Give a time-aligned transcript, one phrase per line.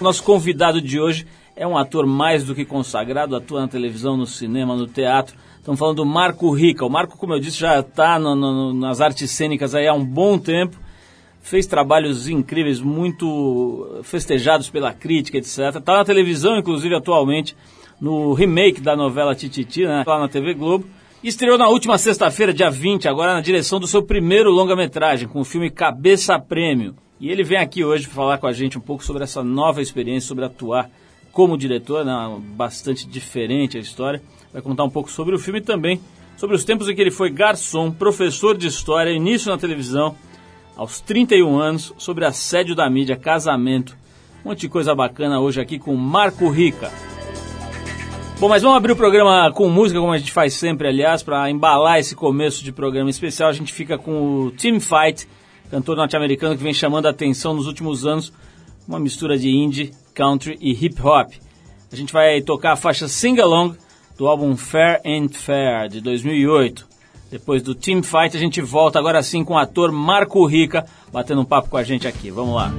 [0.00, 4.26] Nosso convidado de hoje é um ator mais do que consagrado, atua na televisão, no
[4.26, 5.36] cinema, no teatro.
[5.58, 6.86] Estamos falando do Marco Rica.
[6.86, 10.78] O Marco, como eu disse, já está nas artes cênicas há um bom tempo.
[11.42, 15.76] Fez trabalhos incríveis, muito festejados pela crítica, etc.
[15.76, 17.54] Está na televisão, inclusive, atualmente,
[18.00, 20.86] no remake da novela Tititi, né, lá na TV Globo.
[21.22, 25.44] Estreou na última sexta-feira, dia 20, agora na direção do seu primeiro longa-metragem, com o
[25.44, 26.94] filme Cabeça Prêmio.
[27.20, 30.28] E ele vem aqui hoje falar com a gente um pouco sobre essa nova experiência,
[30.28, 30.90] sobre atuar
[31.30, 32.12] como diretor, né,
[32.56, 34.22] bastante diferente a história.
[34.52, 36.00] Vai contar um pouco sobre o filme também
[36.40, 40.16] sobre os tempos em que ele foi garçom, professor de história, início na televisão,
[40.74, 43.94] aos 31 anos, sobre assédio da mídia, casamento,
[44.42, 46.90] um monte de coisa bacana hoje aqui com Marco Rica.
[48.38, 51.50] Bom, mas vamos abrir o programa com música, como a gente faz sempre, aliás, para
[51.50, 53.50] embalar esse começo de programa especial.
[53.50, 55.28] A gente fica com o Team Fight,
[55.70, 58.32] cantor norte-americano que vem chamando a atenção nos últimos anos,
[58.86, 61.32] uma mistura de indie, country e hip hop.
[61.92, 63.74] A gente vai tocar a faixa Sing Along
[64.18, 66.88] do álbum Fair and Fair de 2008.
[67.30, 71.40] Depois do Team Fight, a gente volta agora sim com o ator Marco Rica batendo
[71.40, 72.30] um papo com a gente aqui.
[72.30, 72.72] Vamos lá.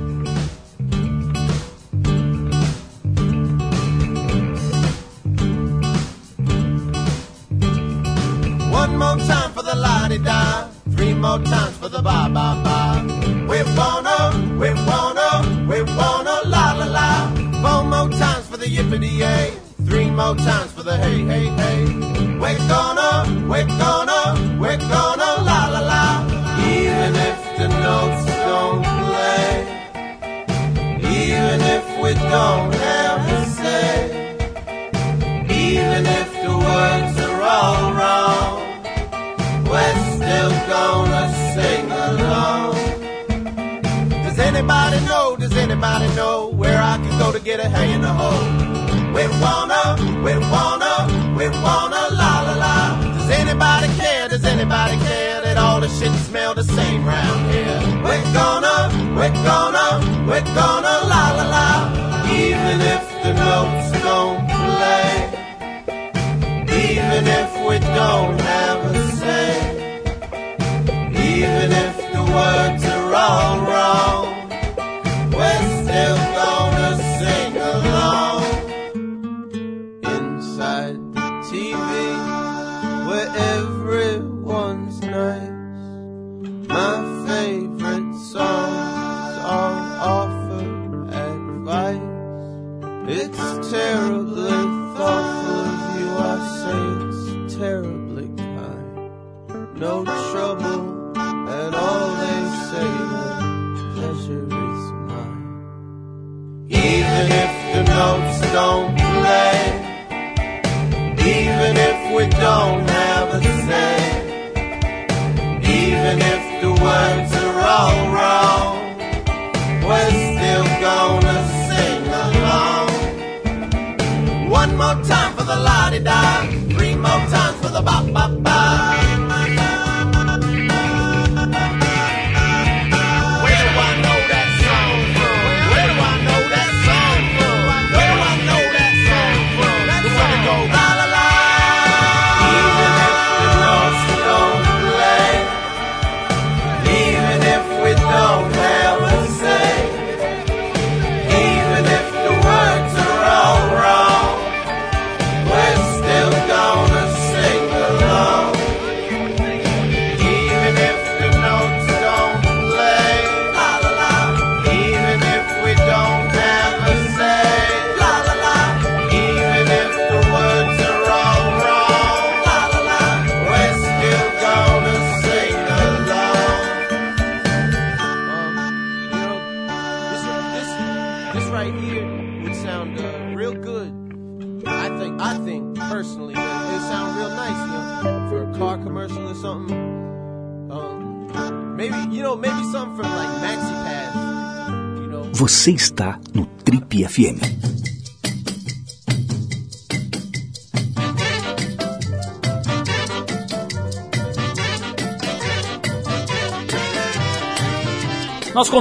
[9.02, 10.71] more time for the.
[11.22, 13.06] More times for the ba-ba-ba.
[13.48, 17.30] We wanna, we wanna, we wanna la-la-la.
[17.62, 19.54] Four more times for the yippity-yay.
[19.86, 21.86] Three more times for the hey, hey, hey.
[22.40, 26.26] We're gonna, we're gonna, we're gonna la-la-la.
[26.68, 28.31] Even if the notes
[47.52, 48.46] get a hay in the hole?
[49.18, 49.84] We wanna,
[50.26, 50.94] we wanna,
[51.38, 52.76] we wanna la la la.
[53.18, 57.80] Does anybody care, does anybody care that all the shit smell the same round here?
[58.06, 58.78] We're gonna,
[59.18, 59.88] we're gonna,
[60.30, 61.68] we're gonna la la la.
[62.32, 64.41] Even if the notes don't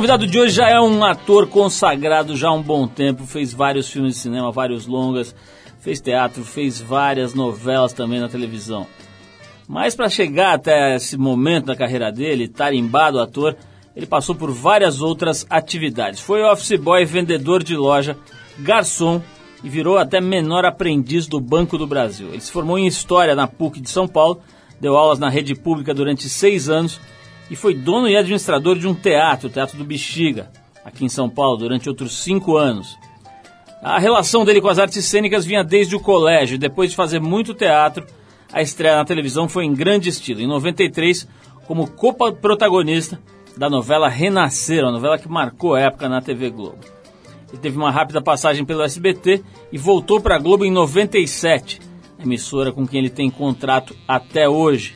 [0.00, 3.90] convidado de hoje já é um ator consagrado já há um bom tempo, fez vários
[3.90, 5.36] filmes de cinema, vários longas,
[5.78, 8.86] fez teatro, fez várias novelas também na televisão.
[9.68, 13.54] Mas para chegar até esse momento da carreira dele, tarimbado ator,
[13.94, 16.20] ele passou por várias outras atividades.
[16.20, 18.16] Foi office boy, vendedor de loja,
[18.58, 19.20] garçom
[19.62, 22.28] e virou até menor aprendiz do Banco do Brasil.
[22.28, 24.40] Ele se formou em História na PUC de São Paulo,
[24.80, 26.98] deu aulas na rede pública durante seis anos
[27.50, 30.50] e foi dono e administrador de um teatro, o Teatro do Bexiga,
[30.84, 32.96] aqui em São Paulo, durante outros cinco anos.
[33.82, 37.54] A relação dele com as artes cênicas vinha desde o colégio, depois de fazer muito
[37.54, 38.06] teatro,
[38.52, 40.40] a estreia na televisão foi em grande estilo.
[40.40, 41.26] Em 93,
[41.66, 43.20] como co-protagonista
[43.56, 46.78] da novela Renascer, uma novela que marcou a época na TV Globo.
[47.48, 49.42] Ele teve uma rápida passagem pelo SBT
[49.72, 51.80] e voltou para a Globo em 97,
[52.22, 54.94] emissora com quem ele tem contrato até hoje.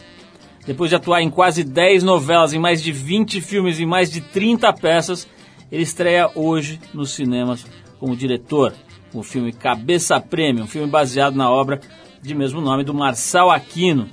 [0.67, 4.21] Depois de atuar em quase 10 novelas, em mais de 20 filmes e mais de
[4.21, 5.29] 30 peças,
[5.71, 7.67] ele estreia hoje nos cinemas
[7.99, 8.75] como diretor,
[9.13, 11.81] o filme Cabeça Prêmio, um filme baseado na obra
[12.21, 14.09] de mesmo nome do Marçal Aquino,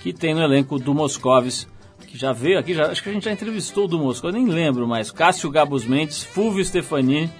[0.00, 1.66] que tem no elenco do Moscovis,
[2.06, 4.46] que já veio aqui, já, acho que a gente já entrevistou o do Moscovis, nem
[4.46, 7.30] lembro mais, Cássio Gabus Mendes, Fulvio Stefanini,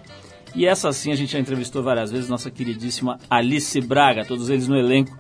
[0.55, 4.69] e essa sim a gente já entrevistou várias vezes, nossa queridíssima Alice Braga, todos eles
[4.69, 5.19] no elenco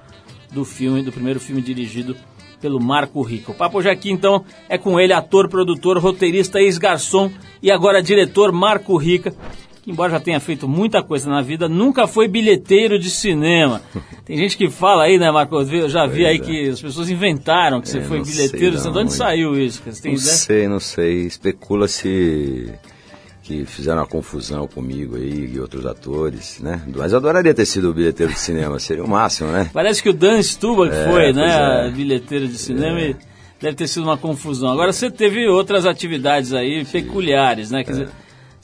[0.52, 2.16] do filme, do primeiro filme dirigido
[2.64, 3.52] pelo Marco Rico.
[3.52, 7.30] O papo hoje aqui então é com ele, ator, produtor, roteirista, ex-garçom
[7.62, 9.34] e agora diretor Marco Rica,
[9.82, 13.82] que embora já tenha feito muita coisa na vida, nunca foi bilheteiro de cinema.
[14.24, 15.56] Tem gente que fala aí, né, Marco?
[15.56, 16.38] Eu já vi aí é.
[16.38, 18.94] que as pessoas inventaram que é, você foi bilheteiro de cinema.
[18.94, 19.82] De onde saiu isso?
[19.84, 20.18] Não ideia?
[20.18, 21.26] sei, não sei.
[21.26, 22.72] Especula-se
[23.44, 26.80] que fizeram uma confusão comigo aí e outros atores, né?
[26.96, 29.70] Mas eu adoraria ter sido bilheteiro de cinema, seria o máximo, né?
[29.70, 31.88] Parece que o Dan Stuba é, foi, né?
[31.88, 31.90] É.
[31.90, 33.10] Bilheteiro de cinema é.
[33.10, 33.16] e
[33.60, 34.72] deve ter sido uma confusão.
[34.72, 36.92] Agora você teve outras atividades aí Sim.
[36.92, 37.84] peculiares, né?
[37.84, 38.08] Quer dizer,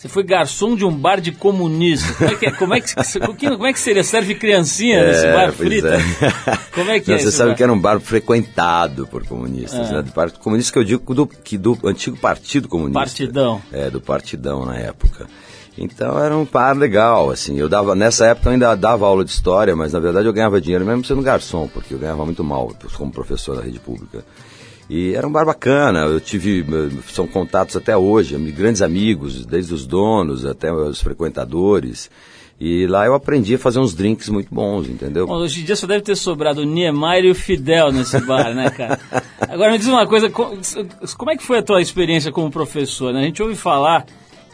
[0.01, 2.15] você foi garçom de um bar de comunista.
[2.15, 4.03] Como é que, como é, que, como é que seria?
[4.03, 5.89] Serve criancinha é, nesse bar frita?
[5.95, 6.57] É.
[6.73, 7.19] Como é que Não, é?
[7.19, 7.57] Você sabe bar?
[7.57, 9.93] que era um bar frequentado por comunistas, é.
[9.93, 10.03] né?
[10.03, 12.99] Do partido comunista que eu digo do, que do antigo Partido Comunista.
[12.99, 13.61] Partidão.
[13.71, 15.27] É, do Partidão na época.
[15.77, 17.59] Então era um par legal, assim.
[17.59, 20.63] Eu dava nessa época eu ainda dava aula de história, mas na verdade eu ganhava
[20.63, 24.25] dinheiro mesmo sendo garçom, porque eu ganhava muito mal como professor da rede pública.
[24.91, 26.67] E era um bar bacana, eu tive,
[27.13, 32.11] são contatos até hoje, grandes amigos, desde os donos até os frequentadores.
[32.59, 35.29] E lá eu aprendi a fazer uns drinks muito bons, entendeu?
[35.29, 38.53] Bom, hoje em dia só deve ter sobrado o Niemeyer e o Fidel nesse bar,
[38.53, 38.99] né, cara?
[39.49, 43.13] Agora me diz uma coisa, como é que foi a tua experiência como professor?
[43.15, 43.21] Né?
[43.21, 44.05] A gente ouve falar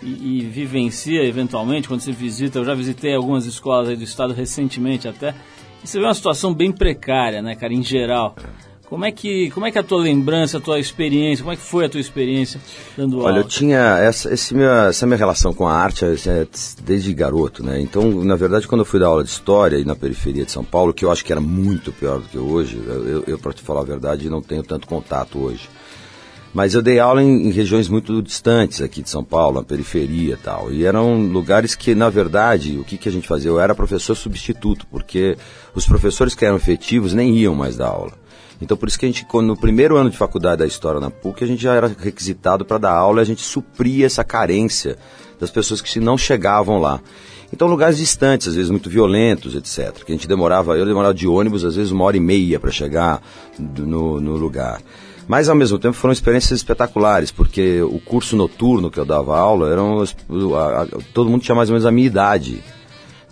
[0.03, 4.35] e, e, vivencia eventualmente quando você visita, eu já visitei algumas escolas aí do estado
[4.35, 5.35] recentemente até,
[5.83, 8.37] e você vê uma situação bem precária, né, cara, em geral.
[8.89, 11.57] Como é que como é que é a tua lembrança, a tua experiência, como é
[11.57, 12.61] que foi a tua experiência
[12.97, 13.33] dando aula?
[13.33, 16.47] Olha, eu tinha essa, esse minha, essa minha relação com a arte é,
[16.85, 17.81] desde garoto, né?
[17.81, 20.65] Então, na verdade, quando eu fui dar aula de história aí na periferia de São
[20.65, 23.61] Paulo, que eu acho que era muito pior do que hoje, eu, eu para te
[23.61, 25.69] falar a verdade, não tenho tanto contato hoje.
[26.55, 30.35] Mas eu dei aula em, em, regiões muito distantes aqui de São Paulo, na periferia
[30.35, 30.73] e tal.
[30.73, 33.51] E eram lugares que, na verdade, o que, que a gente fazia?
[33.51, 35.37] Eu era professor substituto, porque
[35.75, 38.13] os professores que eram efetivos nem iam mais dar aula.
[38.61, 41.45] Então por isso que a gente, no primeiro ano de faculdade da História na PUC,
[41.45, 44.97] a gente já era requisitado para dar aula e a gente supria essa carência
[45.39, 47.01] das pessoas que não chegavam lá.
[47.53, 50.05] Então lugares distantes, às vezes muito violentos, etc.
[50.05, 52.71] Que a gente demorava, eu demorava de ônibus às vezes uma hora e meia para
[52.71, 53.23] chegar
[53.59, 54.81] no, no lugar.
[55.29, 59.71] Mas ao mesmo tempo foram experiências espetaculares, porque o curso noturno que eu dava aula,
[59.71, 62.63] eram, a, a, todo mundo tinha mais ou menos a minha idade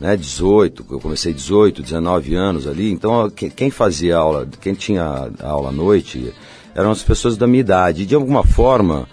[0.01, 5.69] né, 18, eu comecei 18, 19 anos ali, então quem fazia aula, quem tinha aula
[5.69, 6.33] à noite,
[6.75, 8.03] eram as pessoas da minha idade.
[8.03, 9.09] E de alguma forma,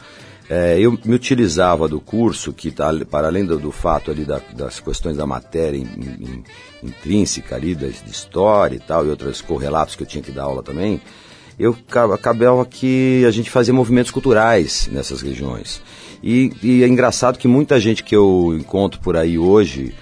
[0.50, 4.42] é, eu me utilizava do curso, que tá, para além do, do fato ali da,
[4.54, 6.44] das questões da matéria in, in,
[6.84, 10.44] intrínseca ali, da, de história e tal, e outros correlatos que eu tinha que dar
[10.44, 11.00] aula também,
[11.60, 11.76] eu
[12.12, 15.82] acabava que a gente fazia movimentos culturais nessas regiões.
[16.24, 19.94] E, e é engraçado que muita gente que eu encontro por aí hoje,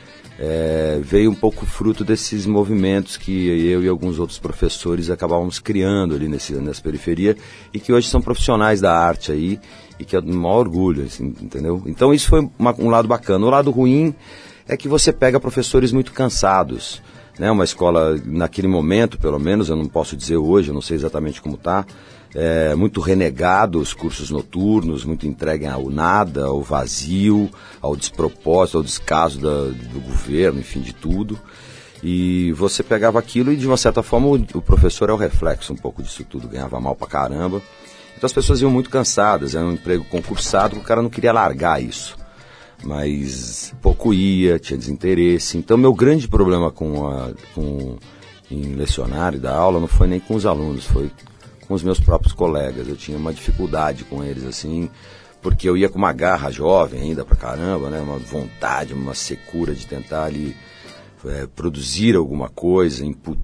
[0.41, 6.15] é, veio um pouco fruto desses movimentos que eu e alguns outros professores acabávamos criando
[6.15, 7.35] ali nesse, nessa periferia
[7.73, 9.59] e que hoje são profissionais da arte aí
[9.99, 11.83] e que é um maior orgulho, assim, entendeu?
[11.85, 13.45] Então isso foi uma, um lado bacana.
[13.45, 14.15] O lado ruim
[14.65, 17.01] é que você pega professores muito cansados,
[17.37, 17.51] né?
[17.51, 21.41] Uma escola, naquele momento, pelo menos, eu não posso dizer hoje, eu não sei exatamente
[21.41, 21.85] como está,
[22.35, 27.49] é, muito renegado os cursos noturnos, muito entregue ao nada, ao vazio,
[27.81, 31.39] ao despropósito, ao descaso da, do governo, enfim, de tudo.
[32.03, 35.73] E você pegava aquilo e, de uma certa forma, o, o professor é o reflexo
[35.73, 37.61] um pouco disso tudo, ganhava mal pra caramba.
[38.15, 41.81] Então as pessoas iam muito cansadas, era um emprego concursado, o cara não queria largar
[41.81, 42.17] isso.
[42.83, 45.57] Mas pouco ia, tinha desinteresse.
[45.57, 47.97] Então meu grande problema com, a, com
[48.49, 51.11] em lecionar e dar aula não foi nem com os alunos, foi
[51.69, 52.87] com os meus próprios colegas.
[52.87, 54.89] Eu tinha uma dificuldade com eles, assim,
[55.39, 57.99] porque eu ia com uma garra jovem ainda pra caramba, né?
[57.99, 60.57] Uma vontade, uma secura de tentar ali
[61.23, 63.39] é, produzir alguma coisa, input,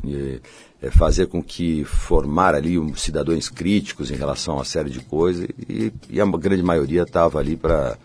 [0.81, 5.01] é, fazer com que formar ali um, cidadãos críticos em relação a uma série de
[5.01, 7.95] coisas e, e a grande maioria estava ali para,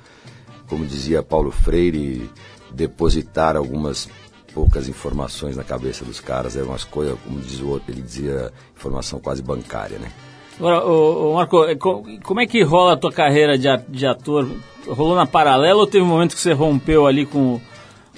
[0.68, 2.30] como dizia Paulo Freire,
[2.74, 4.06] depositar algumas
[4.54, 8.52] poucas informações na cabeça dos caras, eram umas coisas, como diz o outro, ele dizia
[8.76, 10.11] informação quase bancária, né?
[10.59, 14.47] Agora, ô, ô Marco, é, como é que rola a tua carreira de, ator?
[14.87, 17.59] Rolou na paralela ou teve um momento que você rompeu ali com,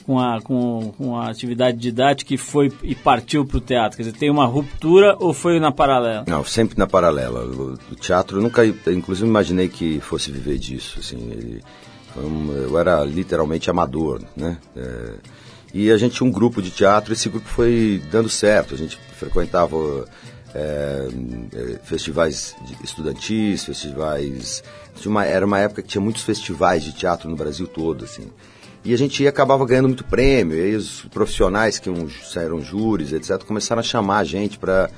[0.05, 3.97] com, a, com, com a atividade didática e foi e partiu para o teatro?
[3.97, 6.25] Quer dizer, tem uma ruptura ou foi na paralela?
[6.27, 7.45] Não, sempre na paralela.
[7.45, 10.99] O, o teatro, eu nunca, inclusive, imaginei que fosse viver disso.
[10.99, 11.61] Assim,
[12.17, 14.59] eu era literalmente amador, né?
[14.77, 15.15] É,
[15.75, 18.75] e a gente tinha um grupo de teatro, esse grupo foi dando certo.
[18.75, 20.07] A gente frequentava
[20.55, 21.09] é,
[21.83, 24.63] festivais estudantis, festivais.
[25.07, 28.31] Uma, era uma época que tinha muitos festivais de teatro no Brasil todo, assim.
[28.85, 31.89] E a gente acabava ganhando muito prêmio, e aí os profissionais que
[32.37, 34.91] eram júris, etc., começaram a chamar a gente para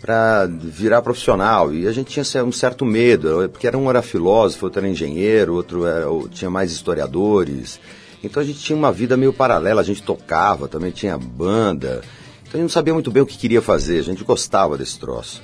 [0.00, 1.74] para virar profissional.
[1.74, 5.54] E a gente tinha um certo medo, porque era um era filósofo, outro era engenheiro,
[5.54, 7.80] outro era, tinha mais historiadores.
[8.22, 12.02] Então a gente tinha uma vida meio paralela, a gente tocava, também tinha banda.
[12.42, 14.98] Então a gente não sabia muito bem o que queria fazer, a gente gostava desse
[14.98, 15.42] troço.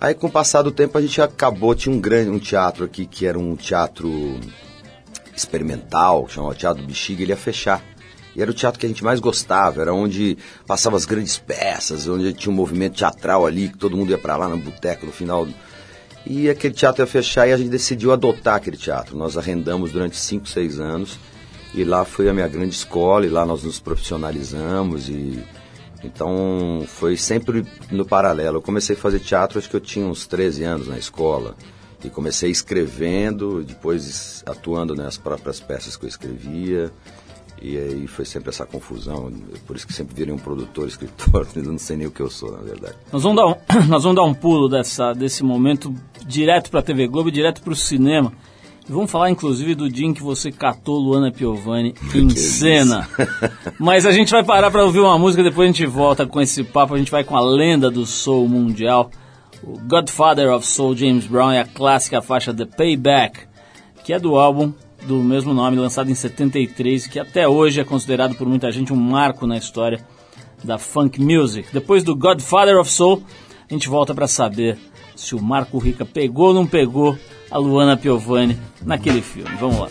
[0.00, 3.06] Aí com o passar do tempo a gente acabou, tinha um grande um teatro aqui
[3.06, 4.38] que era um teatro
[5.34, 7.82] experimental, chamava Teatro Bexiga, ele ia fechar.
[8.34, 12.06] E era o teatro que a gente mais gostava, era onde passavam as grandes peças,
[12.06, 15.12] onde tinha um movimento teatral ali, que todo mundo ia para lá no boteco no
[15.12, 15.46] final.
[16.26, 19.16] E aquele teatro ia fechar e a gente decidiu adotar aquele teatro.
[19.16, 21.18] Nós arrendamos durante 5, 6 anos
[21.76, 25.44] e lá foi a minha grande escola, e lá nós nos profissionalizamos e
[26.02, 28.58] então foi sempre no paralelo.
[28.58, 31.54] Eu comecei a fazer teatro, acho que eu tinha uns 13 anos na escola.
[32.04, 36.92] E comecei escrevendo, depois atuando nas próprias peças que eu escrevia.
[37.60, 39.32] E aí foi sempre essa confusão.
[39.66, 41.48] Por isso que sempre virei um produtor, escritor.
[41.56, 42.94] Não sei nem o que eu sou, na verdade.
[43.10, 43.54] Nós vamos dar um,
[43.88, 45.92] nós vamos dar um pulo dessa, desse momento
[46.24, 48.32] direto para a TV Globo, direto para o cinema.
[48.88, 53.08] Vamos falar inclusive do dia em que você catou Luana Piovani em cena.
[53.80, 56.62] Mas a gente vai parar para ouvir uma música, depois a gente volta com esse
[56.62, 56.94] papo.
[56.94, 59.10] A gente vai com a lenda do soul mundial,
[59.60, 63.40] o Godfather of Soul James Brown e a clássica faixa The Payback,
[64.04, 64.72] que é do álbum
[65.04, 68.96] do mesmo nome, lançado em 73, que até hoje é considerado por muita gente um
[68.96, 70.04] marco na história
[70.62, 71.68] da funk music.
[71.72, 73.22] Depois do Godfather of Soul,
[73.68, 74.78] a gente volta para saber
[75.16, 77.18] se o Marco Rica pegou ou não pegou
[77.50, 79.50] a Luana Piovani naquele filme.
[79.58, 79.88] Vamos lá.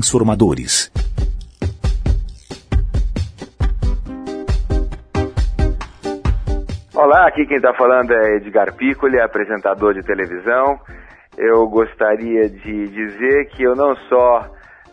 [0.00, 0.90] Transformadores.
[6.94, 10.80] Olá, aqui quem está falando é Edgar Piccoli, apresentador de televisão.
[11.36, 14.46] Eu gostaria de dizer que eu não só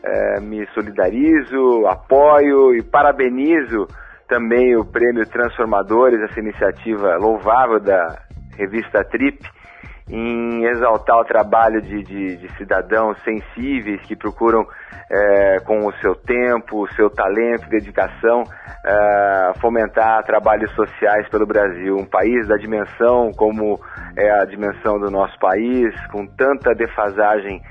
[0.03, 3.87] é, me solidarizo, apoio e parabenizo
[4.27, 8.23] também o Prêmio Transformadores, essa iniciativa louvável da
[8.57, 9.39] revista Trip,
[10.09, 14.65] em exaltar o trabalho de, de, de cidadãos sensíveis que procuram,
[15.09, 18.43] é, com o seu tempo, o seu talento, dedicação,
[18.85, 21.95] é, fomentar trabalhos sociais pelo Brasil.
[21.95, 23.79] Um país da dimensão como
[24.17, 27.61] é a dimensão do nosso país, com tanta defasagem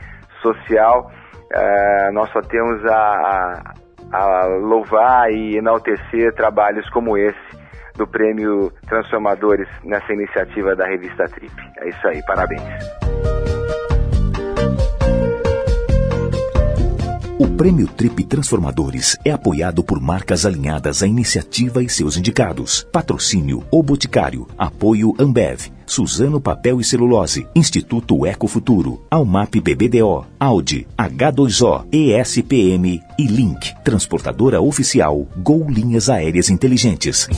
[0.43, 1.11] social,
[1.53, 3.75] é, nós só temos a,
[4.13, 7.56] a, a louvar e enaltecer trabalhos como esse
[7.97, 11.53] do Prêmio Transformadores nessa iniciativa da revista Trip.
[11.79, 12.63] É isso aí, parabéns.
[17.39, 22.87] O Prêmio Trip Transformadores é apoiado por marcas alinhadas à iniciativa e seus indicados.
[22.91, 24.47] Patrocínio O Boticário.
[24.57, 25.71] Apoio Ambev.
[25.85, 27.47] Suzano Papel e Celulose.
[27.55, 29.03] Instituto Eco Futuro.
[29.11, 30.27] Almap BBDO.
[30.41, 30.89] Audi.
[30.97, 31.85] H2O.
[31.93, 33.75] ESPM e Link.
[33.85, 37.29] Transportadora oficial Gol Linhas Aéreas Inteligentes.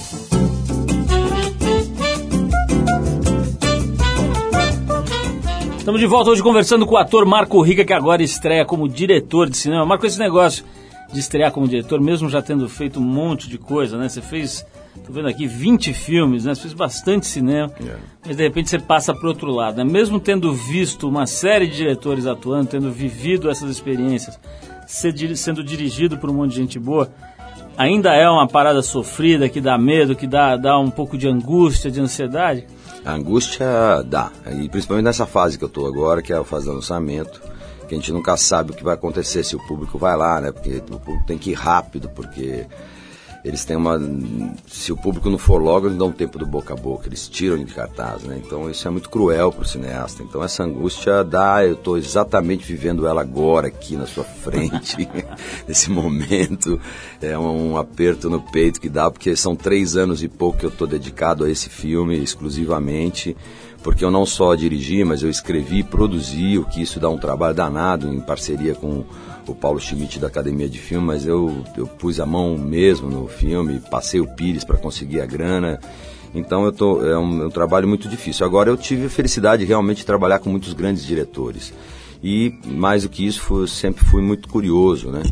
[5.89, 9.49] Estamos de volta hoje conversando com o ator Marco Rica, que agora estreia como diretor
[9.49, 9.87] de cinema.
[9.87, 10.63] Marco, esse negócio
[11.11, 14.07] de estrear como diretor, mesmo já tendo feito um monte de coisa, né?
[14.07, 14.67] Você fez,
[15.07, 16.55] tô vendo aqui, 20 filmes, né?
[16.55, 18.03] Você fez bastante cinema, yeah.
[18.23, 19.85] mas de repente você passa para outro lado, né?
[19.91, 24.39] Mesmo tendo visto uma série de diretores atuando, tendo vivido essas experiências,
[24.87, 27.11] sendo dirigido por um monte de gente boa,
[27.79, 31.91] ainda é uma parada sofrida, que dá medo, que dá, dá um pouco de angústia,
[31.91, 32.67] de ansiedade?
[33.09, 36.67] A angústia dá, e principalmente nessa fase que eu estou agora, que é a fase
[36.67, 37.41] do lançamento,
[37.89, 40.53] que a gente nunca sabe o que vai acontecer se o público vai lá, né?
[40.53, 42.67] Porque o público tem que ir rápido, porque
[43.49, 43.99] eles têm uma.
[44.67, 47.27] Se o público não for logo, eles dão um tempo do boca a boca, eles
[47.27, 48.39] tiram de cartaz, né?
[48.45, 50.23] Então isso é muito cruel para o cineasta.
[50.23, 55.09] Então essa angústia dá, eu estou exatamente vivendo ela agora, aqui na sua frente,
[55.67, 56.79] nesse momento.
[57.23, 60.67] É um, um, aperto no peito que dá, porque são três anos e pouco que
[60.67, 63.35] eu estou dedicado a esse filme exclusivamente.
[63.83, 67.55] Porque eu não só dirigi, mas eu escrevi, produzi, o que isso dá um trabalho
[67.55, 69.05] danado em parceria com
[69.49, 73.27] o Paulo Schmidt da Academia de Filme, mas eu, eu pus a mão mesmo no
[73.27, 75.81] filme, passei o Pires para conseguir a grana.
[76.35, 78.45] Então eu tô, é, um, é um trabalho muito difícil.
[78.45, 81.73] Agora eu tive a felicidade realmente de trabalhar com muitos grandes diretores.
[82.23, 85.23] E mais do que isso, sempre fui muito curioso, né?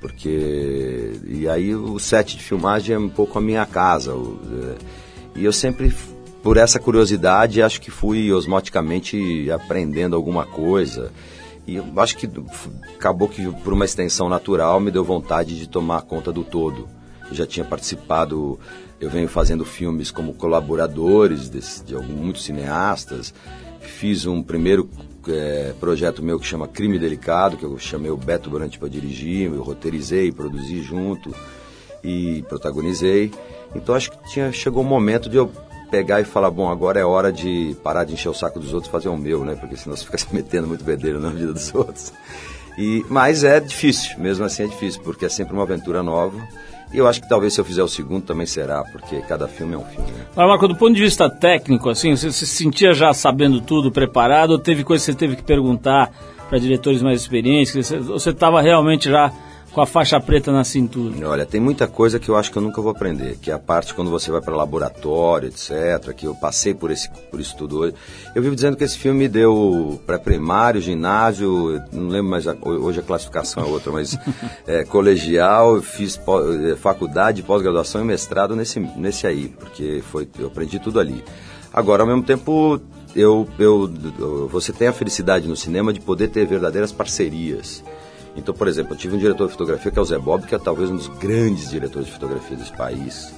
[0.00, 1.12] Porque.
[1.26, 4.12] E aí o set de filmagem é um pouco a minha casa.
[4.12, 4.74] É,
[5.36, 5.94] e eu sempre,
[6.42, 11.12] por essa curiosidade, acho que fui osmoticamente aprendendo alguma coisa.
[11.66, 12.28] E eu acho que
[12.96, 16.88] acabou que, por uma extensão natural, me deu vontade de tomar conta do todo.
[17.28, 18.58] Eu já tinha participado,
[19.00, 23.32] eu venho fazendo filmes como colaboradores desse, de alguns, muitos cineastas.
[23.80, 24.90] Fiz um primeiro
[25.28, 29.52] é, projeto meu que chama Crime Delicado, que eu chamei o Beto Brant para dirigir,
[29.52, 31.34] eu roteirizei, produzi junto
[32.02, 33.30] e protagonizei.
[33.74, 35.50] Então acho que tinha, chegou o momento de eu
[35.90, 38.88] pegar e falar, bom, agora é hora de parar de encher o saco dos outros
[38.88, 39.54] e fazer o meu, né?
[39.54, 42.12] Porque senão você fica se metendo muito bedelho na vida dos outros.
[42.78, 46.40] E, mas é difícil, mesmo assim é difícil, porque é sempre uma aventura nova.
[46.92, 49.74] E eu acho que talvez se eu fizer o segundo também será, porque cada filme
[49.74, 50.10] é um filme.
[50.10, 50.24] Né?
[50.34, 54.58] Marco, do ponto de vista técnico, assim, você se sentia já sabendo tudo, preparado, ou
[54.58, 56.10] teve coisa que você teve que perguntar
[56.48, 57.74] para diretores mais experientes?
[57.90, 59.32] Você estava realmente já
[59.72, 61.28] com a faixa preta na cintura?
[61.28, 63.58] Olha, tem muita coisa que eu acho que eu nunca vou aprender, que é a
[63.58, 67.78] parte quando você vai para laboratório, etc, que eu passei por, esse, por isso tudo
[67.78, 67.94] hoje.
[68.34, 73.00] Eu vivo dizendo que esse filme me deu pré-primário, ginásio, não lembro mais, a, hoje
[73.00, 74.18] a classificação é outra, mas
[74.66, 76.20] é, colegial, fiz
[76.70, 81.22] é, faculdade, pós-graduação e mestrado nesse, nesse aí, porque foi, eu aprendi tudo ali.
[81.72, 82.80] Agora, ao mesmo tempo,
[83.14, 87.84] eu, eu, você tem a felicidade no cinema de poder ter verdadeiras parcerias.
[88.36, 90.54] Então, por exemplo, eu tive um diretor de fotografia que é o Zé Bob, que
[90.54, 93.32] é talvez um dos grandes diretores de fotografia desse país,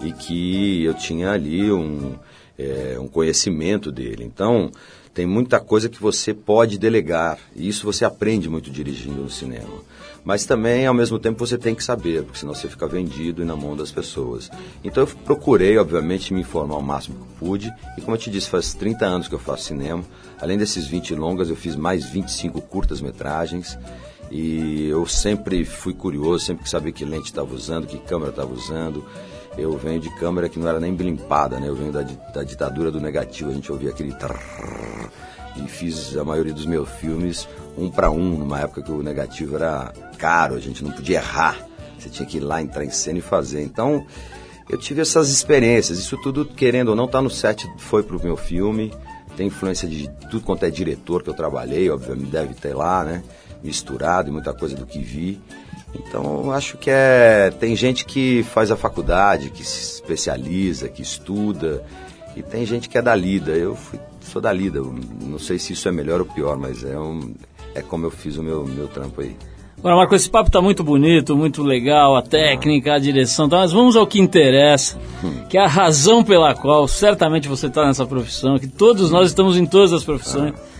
[0.00, 2.14] e que eu tinha ali um,
[2.58, 4.24] é, um conhecimento dele.
[4.24, 4.70] Então,
[5.14, 9.82] tem muita coisa que você pode delegar, e isso você aprende muito dirigindo no cinema.
[10.24, 13.44] Mas também, ao mesmo tempo, você tem que saber, porque senão você fica vendido e
[13.44, 14.48] na mão das pessoas.
[14.82, 18.48] Então eu procurei, obviamente, me informar o máximo que pude, e como eu te disse,
[18.48, 20.04] faz 30 anos que eu faço cinema.
[20.40, 23.76] Além desses 20 longas, eu fiz mais 25 curtas-metragens.
[24.32, 28.50] E eu sempre fui curioso, sempre que sabia que lente estava usando, que câmera estava
[28.50, 29.04] usando.
[29.58, 31.68] Eu venho de câmera que não era nem blimpada, né?
[31.68, 35.10] Eu venho da, da ditadura do negativo, a gente ouvia aquele trrr,
[35.56, 39.56] e fiz a maioria dos meus filmes um para um, numa época que o negativo
[39.56, 41.58] era caro, a gente não podia errar.
[41.98, 43.62] Você tinha que ir lá, entrar em cena e fazer.
[43.62, 44.06] Então,
[44.66, 45.98] eu tive essas experiências.
[45.98, 48.90] Isso tudo, querendo ou não, tá no set, foi pro meu filme.
[49.36, 53.22] Tem influência de tudo quanto é diretor que eu trabalhei, obviamente deve ter lá, né?
[53.62, 55.40] Misturado e muita coisa do que vi.
[55.94, 57.52] Então, acho que é.
[57.58, 61.84] Tem gente que faz a faculdade, que se especializa, que estuda,
[62.36, 63.52] e tem gente que é da lida.
[63.52, 64.80] Eu fui, sou da lida.
[64.80, 67.34] Não sei se isso é melhor ou pior, mas é, um,
[67.74, 69.36] é como eu fiz o meu, meu trampo aí.
[69.78, 73.72] Agora, Marco, esse papo está muito bonito, muito legal, a técnica, a direção, tá, mas
[73.72, 75.42] vamos ao que interessa, hum.
[75.48, 79.56] que é a razão pela qual certamente você está nessa profissão, que todos nós estamos
[79.56, 80.54] em todas as profissões.
[80.56, 80.71] Ah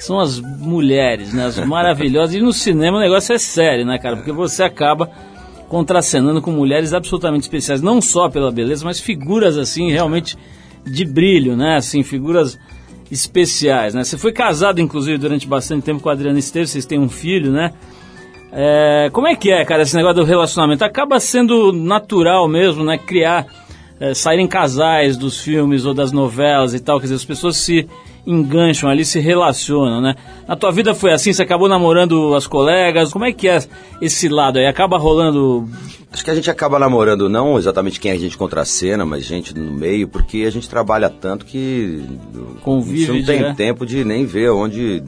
[0.00, 1.44] que são as mulheres, né?
[1.44, 2.34] As maravilhosas.
[2.34, 4.16] E no cinema o negócio é sério, né, cara?
[4.16, 5.10] Porque você acaba
[5.68, 10.38] contracenando com mulheres absolutamente especiais, não só pela beleza, mas figuras assim realmente
[10.86, 11.76] de brilho, né?
[11.76, 12.58] Assim, figuras
[13.10, 14.02] especiais, né?
[14.02, 17.52] Você foi casado, inclusive, durante bastante tempo com a Adriana Esteves, vocês têm um filho,
[17.52, 17.74] né?
[18.52, 20.82] É, como é que é, cara, esse negócio do relacionamento?
[20.82, 22.96] Acaba sendo natural mesmo, né?
[22.96, 23.46] Criar,
[24.00, 27.86] é, saírem casais dos filmes ou das novelas e tal, quer dizer, as pessoas se
[28.30, 30.14] engancham ali, se relacionam, né?
[30.46, 31.32] Na tua vida foi assim?
[31.32, 33.12] Você acabou namorando as colegas?
[33.12, 33.62] Como é que é
[34.00, 34.66] esse lado aí?
[34.66, 35.68] Acaba rolando...
[36.12, 39.70] Acho que a gente acaba namorando não exatamente quem a gente contracena, mas gente no
[39.70, 42.04] meio, porque a gente trabalha tanto que
[42.62, 43.54] Convive, você não tem né?
[43.56, 45.00] tempo de nem ver onde,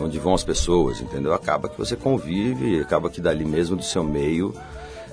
[0.00, 1.34] onde vão as pessoas, entendeu?
[1.34, 4.54] Acaba que você convive, acaba que dali mesmo do seu meio,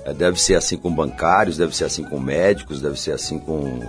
[0.06, 3.82] eh, deve ser assim com bancários, deve ser assim com médicos, deve ser assim com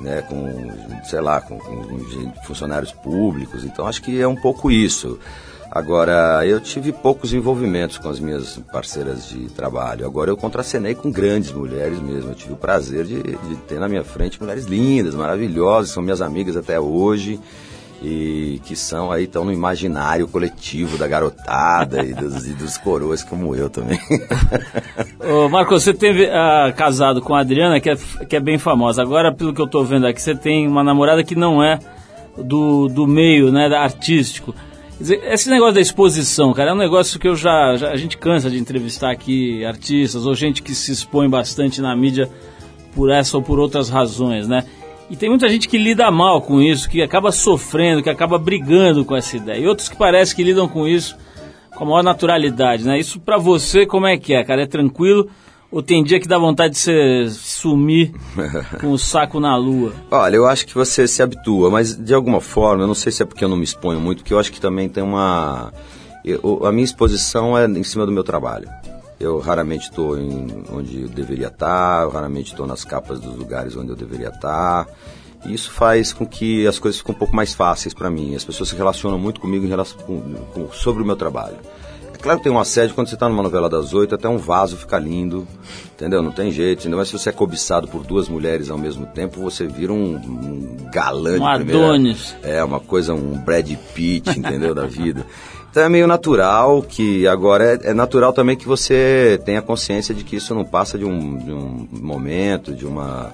[0.00, 0.70] né, com,
[1.04, 3.64] sei lá, com, com, funcionários públicos.
[3.64, 5.18] Então acho que é um pouco isso.
[5.70, 10.04] Agora, eu tive poucos envolvimentos com as minhas parceiras de trabalho.
[10.04, 12.30] Agora, eu contracenei com grandes mulheres mesmo.
[12.30, 16.20] Eu tive o prazer de, de ter na minha frente mulheres lindas, maravilhosas, são minhas
[16.20, 17.40] amigas até hoje
[18.02, 23.22] e que são aí estão no imaginário coletivo da garotada e, dos, e dos coroas
[23.22, 23.98] como eu também.
[25.20, 27.96] Ô, Marco, você teve uh, casado com a Adriana, que é,
[28.28, 29.02] que é bem famosa.
[29.02, 31.78] Agora, pelo que eu estou vendo aqui, você tem uma namorada que não é
[32.38, 34.54] do, do meio né, artístico.
[34.98, 38.18] Dizer, esse negócio da exposição, cara, é um negócio que eu já, já, A gente
[38.18, 42.30] cansa de entrevistar aqui artistas ou gente que se expõe bastante na mídia
[42.94, 44.64] por essa ou por outras razões, né?
[45.10, 49.04] E tem muita gente que lida mal com isso, que acaba sofrendo, que acaba brigando
[49.04, 49.58] com essa ideia.
[49.58, 51.16] E outros que parece que lidam com isso
[51.74, 52.98] com a maior naturalidade, né?
[52.98, 54.62] Isso para você como é que é, cara?
[54.62, 55.28] É tranquilo?
[55.72, 58.12] Ou tem dia que dá vontade de você sumir
[58.80, 59.92] com o saco na lua?
[60.10, 63.22] Olha, eu acho que você se habitua, mas de alguma forma, eu não sei se
[63.22, 65.72] é porque eu não me exponho muito, porque eu acho que também tem uma.
[66.24, 68.68] Eu, a minha exposição é em cima do meu trabalho.
[69.20, 70.16] Eu raramente estou
[70.72, 74.88] onde eu deveria estar, eu raramente estou nas capas dos lugares onde eu deveria estar.
[75.44, 78.34] E isso faz com que as coisas fiquem um pouco mais fáceis para mim.
[78.34, 80.20] As pessoas se relacionam muito comigo em relação, com,
[80.52, 81.56] com, sobre o meu trabalho.
[82.14, 84.36] É claro que tem um assédio quando você está numa novela das oito, até um
[84.36, 85.48] vaso fica lindo,
[85.94, 86.22] entendeu?
[86.22, 86.84] Não tem jeito.
[86.84, 90.16] Ainda mais se você é cobiçado por duas mulheres ao mesmo tempo, você vira um,
[90.16, 91.86] um galã um de primeira.
[91.86, 92.36] Adonis.
[92.42, 94.74] É, uma coisa, um Brad Pitt, entendeu?
[94.74, 95.26] da vida.
[95.70, 100.24] Então é meio natural que agora é, é, natural também que você tenha consciência de
[100.24, 103.32] que isso não passa de um, de um momento, de uma,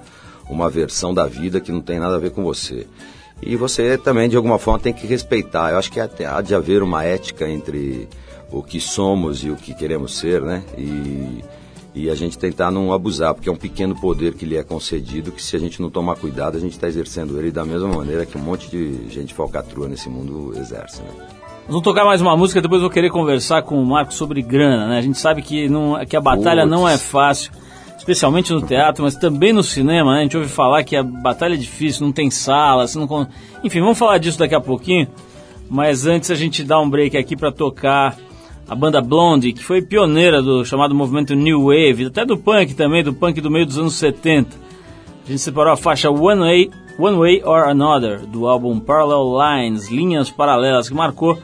[0.49, 2.87] uma versão da vida que não tem nada a ver com você.
[3.41, 5.71] E você também, de alguma forma, tem que respeitar.
[5.71, 8.07] Eu acho que há de haver uma ética entre
[8.51, 10.63] o que somos e o que queremos ser, né?
[10.77, 11.43] E,
[11.95, 15.33] e a gente tentar não abusar, porque é um pequeno poder que lhe é concedido,
[15.33, 18.27] que se a gente não tomar cuidado, a gente está exercendo ele da mesma maneira
[18.27, 21.36] que um monte de gente falcatrua nesse mundo exerce, né?
[21.67, 24.99] Vamos tocar mais uma música, depois vou querer conversar com o Marco sobre grana, né?
[24.99, 26.71] A gente sabe que, não, que a batalha Puts.
[26.71, 27.51] não é fácil,
[27.99, 30.21] especialmente no teatro, mas também no cinema, né?
[30.21, 33.29] A gente ouve falar que a batalha é difícil, não tem sala, você não...
[33.65, 35.09] Enfim, vamos falar disso daqui a pouquinho,
[35.69, 38.17] mas antes a gente dá um break aqui para tocar
[38.69, 43.03] a banda Blondie, que foi pioneira do chamado movimento New Wave, até do punk também,
[43.03, 44.57] do punk do meio dos anos 70.
[45.25, 49.91] A gente separou a faixa One Way, One Way or Another, do álbum Parallel Lines,
[49.91, 51.39] Linhas Paralelas, que marcou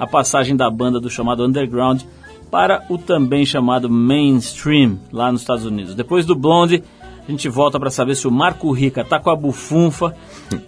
[0.00, 2.02] a passagem da banda do chamado Underground
[2.50, 5.94] para o também chamado Mainstream, lá nos Estados Unidos.
[5.94, 6.82] Depois do Blonde,
[7.28, 10.16] a gente volta para saber se o Marco Rica tá com a bufunfa,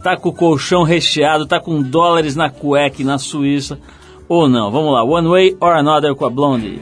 [0.02, 3.78] tá com o colchão recheado, tá com dólares na cueca na Suíça
[4.28, 4.70] ou não.
[4.70, 6.80] Vamos lá, One Way or Another com a Blondie.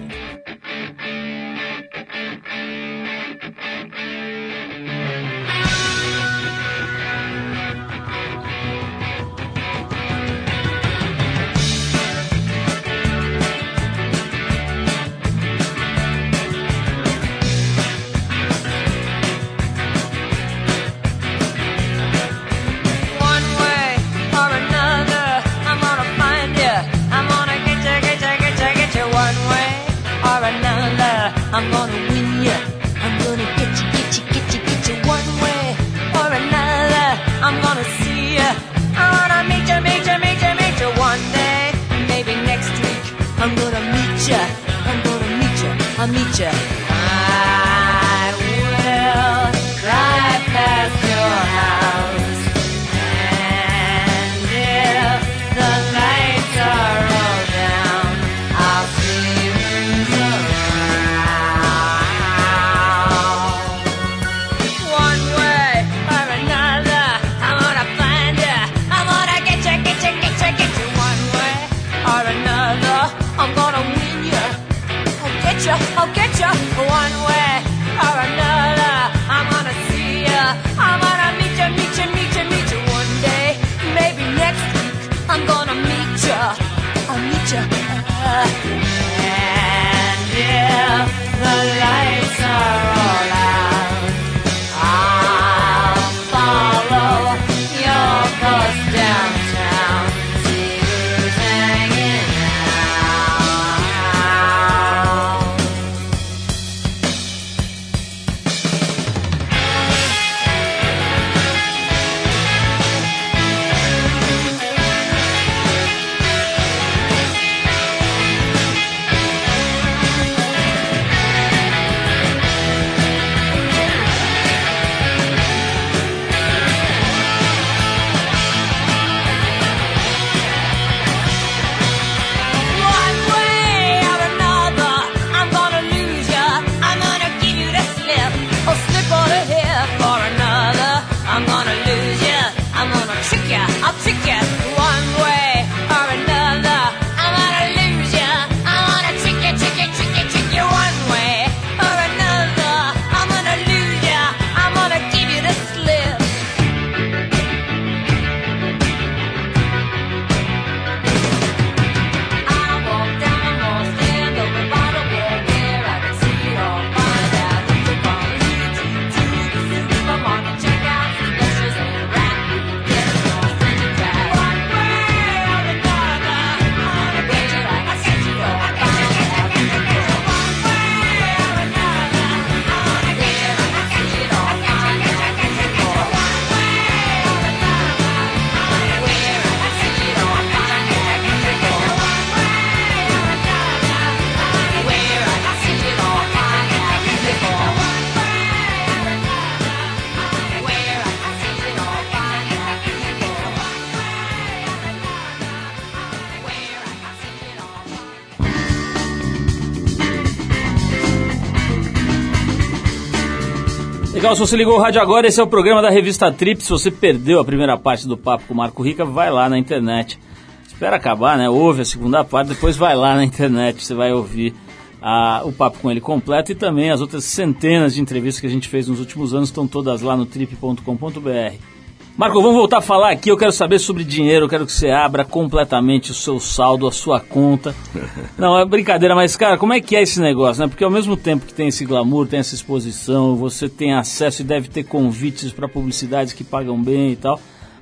[214.12, 216.60] Legal, se você ligou o rádio agora, esse é o programa da revista Trip.
[216.60, 219.56] Se você perdeu a primeira parte do papo com o Marco Rica, vai lá na
[219.56, 220.18] internet.
[220.66, 221.48] Espera acabar, né?
[221.48, 224.52] Ouve a segunda parte, depois vai lá na internet, você vai ouvir
[225.00, 228.50] a, o papo com ele completo e também as outras centenas de entrevistas que a
[228.50, 231.79] gente fez nos últimos anos estão todas lá no trip.com.br.
[232.16, 233.30] Marco, vamos voltar a falar aqui.
[233.30, 234.44] Eu quero saber sobre dinheiro.
[234.44, 237.74] Eu quero que você abra completamente o seu saldo, a sua conta.
[238.36, 240.68] Não, é brincadeira, mas, cara, como é que é esse negócio, né?
[240.68, 244.44] Porque ao mesmo tempo que tem esse glamour, tem essa exposição, você tem acesso e
[244.44, 247.40] deve ter convites para publicidades que pagam bem e tal.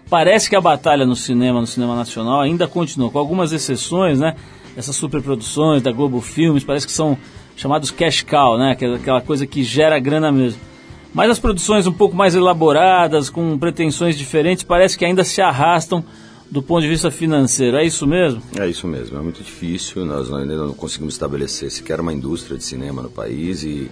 [0.08, 4.36] Parece que a batalha no cinema, no cinema nacional, ainda continua, com algumas exceções, né?
[4.76, 7.18] Essas superproduções da Globo Filmes, parece que são
[7.56, 8.72] chamados cash cow, né?
[8.72, 10.67] Aquela coisa que gera grana mesmo.
[11.12, 16.04] Mas as produções um pouco mais elaboradas, com pretensões diferentes, parece que ainda se arrastam
[16.50, 17.76] do ponto de vista financeiro.
[17.76, 18.42] É isso mesmo?
[18.58, 19.18] É isso mesmo.
[19.18, 20.04] É muito difícil.
[20.04, 23.90] Nós ainda não conseguimos estabelecer sequer uma indústria de cinema no país e,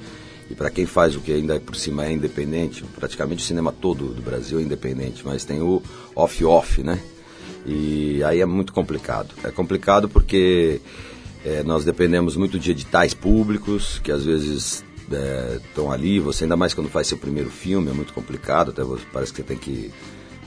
[0.51, 4.07] e para quem faz o que ainda por cima é independente, praticamente o cinema todo
[4.09, 5.83] do Brasil é independente, mas tem o
[6.15, 7.01] off-off, né?
[7.67, 9.35] E aí é muito complicado.
[9.43, 10.81] É complicado porque
[11.45, 16.57] é, nós dependemos muito de editais públicos, que às vezes estão é, ali, você ainda
[16.57, 19.57] mais quando faz seu primeiro filme, é muito complicado, até você, parece que você tem
[19.57, 19.93] que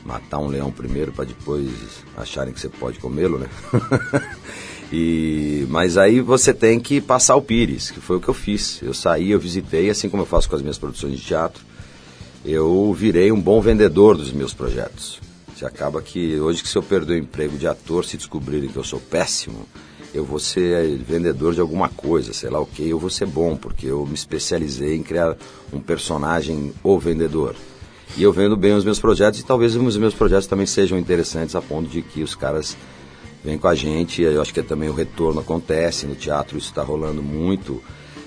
[0.03, 1.69] matar um leão primeiro para depois
[2.17, 3.47] acharem que você pode comê-lo, né?
[4.91, 8.81] e, mas aí você tem que passar o pires, que foi o que eu fiz.
[8.81, 11.63] Eu saí, eu visitei, assim como eu faço com as minhas produções de teatro,
[12.45, 15.19] eu virei um bom vendedor dos meus projetos.
[15.55, 18.77] Se acaba que hoje que se eu perder o emprego de ator, se descobrirem que
[18.77, 19.67] eu sou péssimo,
[20.13, 23.55] eu vou ser vendedor de alguma coisa, sei lá o que, eu vou ser bom,
[23.55, 25.37] porque eu me especializei em criar
[25.71, 27.55] um personagem ou vendedor.
[28.17, 31.55] E eu vendo bem os meus projetos e talvez os meus projetos também sejam interessantes
[31.55, 32.75] a ponto de que os caras
[33.43, 34.21] vêm com a gente.
[34.21, 37.81] Eu acho que também o retorno acontece no teatro, isso está rolando muito.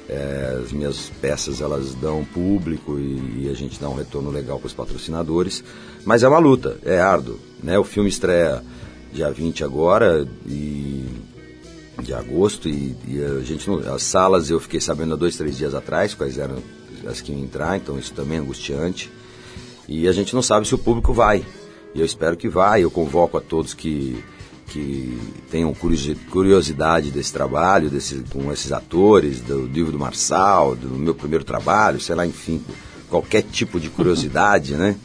[0.09, 4.59] É, as minhas peças elas dão público e, e, a gente dá um retorno legal
[4.59, 5.65] para os patrocinadores.
[6.05, 7.39] Mas é uma luta, é árduo.
[7.63, 7.79] Né?
[7.79, 8.63] O filme estreia
[9.13, 11.05] dia 20 agora e
[12.01, 15.75] de agosto e, e, a gente as salas eu fiquei sabendo há dois, três dias
[15.75, 16.57] atrás quais eram
[17.07, 19.11] as que iam entrar, então isso também é angustiante.
[19.89, 21.45] E a gente não sabe se o público vai.
[21.95, 22.79] E eu espero que vá.
[22.79, 24.23] Eu convoco a todos que,
[24.69, 25.19] que
[25.51, 25.75] tenham
[26.31, 32.01] curiosidade desse trabalho, desse, com esses atores, do livro do Marçal, do meu primeiro trabalho,
[32.01, 32.63] sei lá, enfim,
[33.09, 34.97] qualquer tipo de curiosidade, né?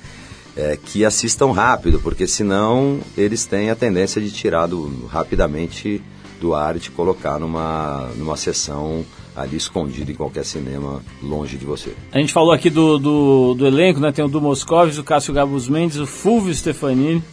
[0.56, 6.02] É, que assistam rápido, porque senão eles têm a tendência de tirar do, rapidamente
[6.40, 11.66] do ar e te colocar numa, numa sessão ali escondido em qualquer cinema longe de
[11.66, 11.94] você.
[12.12, 14.12] A gente falou aqui do, do, do elenco, né?
[14.12, 17.24] Tem o Du Moscovis, o Cássio Gabus Mendes, o Fulvio Stefanini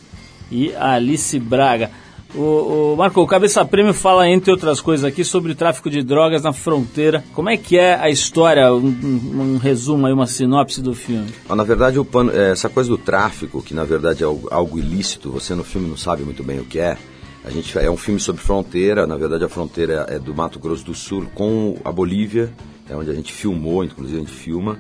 [0.51, 1.91] e a Alice Braga.
[2.35, 6.43] O, o Marco, o Cabeça Prêmio fala, entre outras coisas aqui, sobre tráfico de drogas
[6.43, 7.25] na fronteira.
[7.33, 11.29] Como é que é a história, um, um, um resumo aí, uma sinopse do filme?
[11.49, 14.49] Ah, na verdade, o pano, é, essa coisa do tráfico, que na verdade é algo,
[14.51, 16.99] algo ilícito, você no filme não sabe muito bem o que é,
[17.45, 20.85] a gente é um filme sobre fronteira, na verdade a fronteira é do Mato Grosso
[20.85, 22.51] do Sul com a Bolívia,
[22.89, 24.79] é onde a gente filmou, inclusive a gente filma.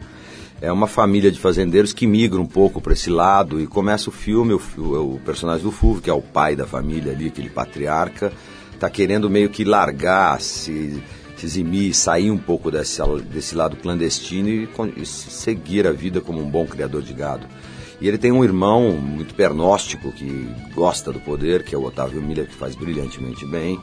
[0.62, 4.12] É uma família de fazendeiros que migra um pouco para esse lado e começa o
[4.12, 8.32] filme, o, o, personagem do Fulvio, que é o pai da família ali, aquele patriarca,
[8.72, 11.02] está querendo meio que largar, se,
[11.36, 16.40] se eximir, sair um pouco desse, desse lado clandestino e, e seguir a vida como
[16.40, 17.46] um bom criador de gado.
[18.00, 22.20] E ele tem um irmão muito pernóstico que gosta do poder, que é o Otávio
[22.20, 23.80] Miller, que faz brilhantemente bem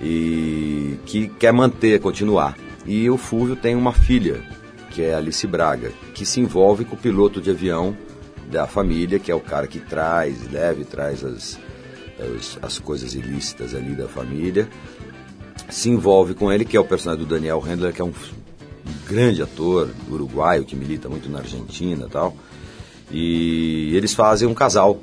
[0.00, 2.56] e que quer manter, continuar.
[2.86, 4.42] E o Fúvio tem uma filha,
[4.90, 7.96] que é Alice Braga, que se envolve com o piloto de avião
[8.50, 11.58] da família, que é o cara que traz, leva e traz as,
[12.18, 14.68] as, as coisas ilícitas ali da família.
[15.68, 19.06] Se envolve com ele, que é o personagem do Daniel Handler, que é um, um
[19.08, 22.36] grande ator uruguaio que milita muito na Argentina e tal.
[23.12, 25.00] E eles fazem um casal.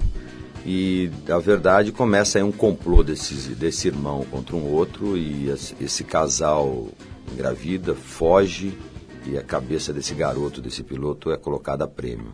[0.66, 6.04] E a verdade começa aí um complô desses, desse irmão contra um outro e esse
[6.04, 6.90] casal
[7.32, 8.78] engravida, foge
[9.26, 12.34] e a cabeça desse garoto, desse piloto, é colocada a prêmio.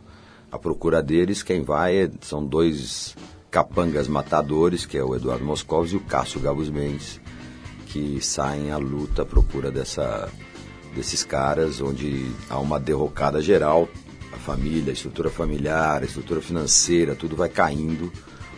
[0.51, 3.15] A procura deles, quem vai é, são dois
[3.51, 7.19] capangas matadores, que é o Eduardo Moscovos e o Cássio Gabus Mendes,
[7.87, 10.29] que saem à luta à procura dessa,
[10.95, 13.87] desses caras, onde há uma derrocada geral,
[14.45, 18.11] família, a estrutura familiar, a estrutura financeira, tudo vai caindo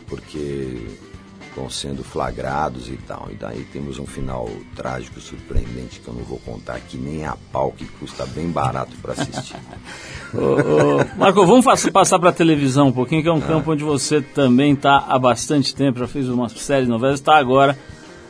[0.07, 0.85] porque
[1.55, 3.29] vão sendo flagrados e tal.
[3.31, 7.35] E daí temos um final trágico, surpreendente, que eu não vou contar aqui nem a
[7.51, 9.55] pau, que custa bem barato para assistir.
[10.35, 13.47] ô, ô, Marco, vamos passar para a televisão um pouquinho, que é um ah.
[13.47, 17.37] campo onde você também está há bastante tempo, já fez uma série de novelas, está
[17.37, 17.77] agora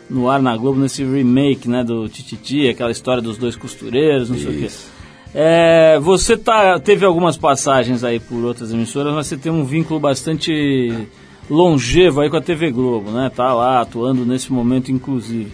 [0.09, 4.37] no ar na Globo, nesse remake né, do Tititi, aquela história dos dois costureiros, não
[4.37, 4.47] Isso.
[4.47, 4.96] sei o quê.
[5.39, 9.99] É, você tá, teve algumas passagens aí por outras emissoras, mas você tem um vínculo
[9.99, 11.07] bastante
[11.47, 13.29] longevo aí com a TV Globo, né?
[13.29, 15.51] Tá lá atuando nesse momento, inclusive.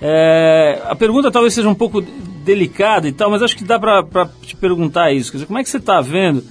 [0.00, 4.30] É, a pergunta talvez seja um pouco delicada e tal, mas acho que dá para
[4.40, 5.32] te perguntar isso.
[5.32, 6.44] Quer dizer, como é que você está vendo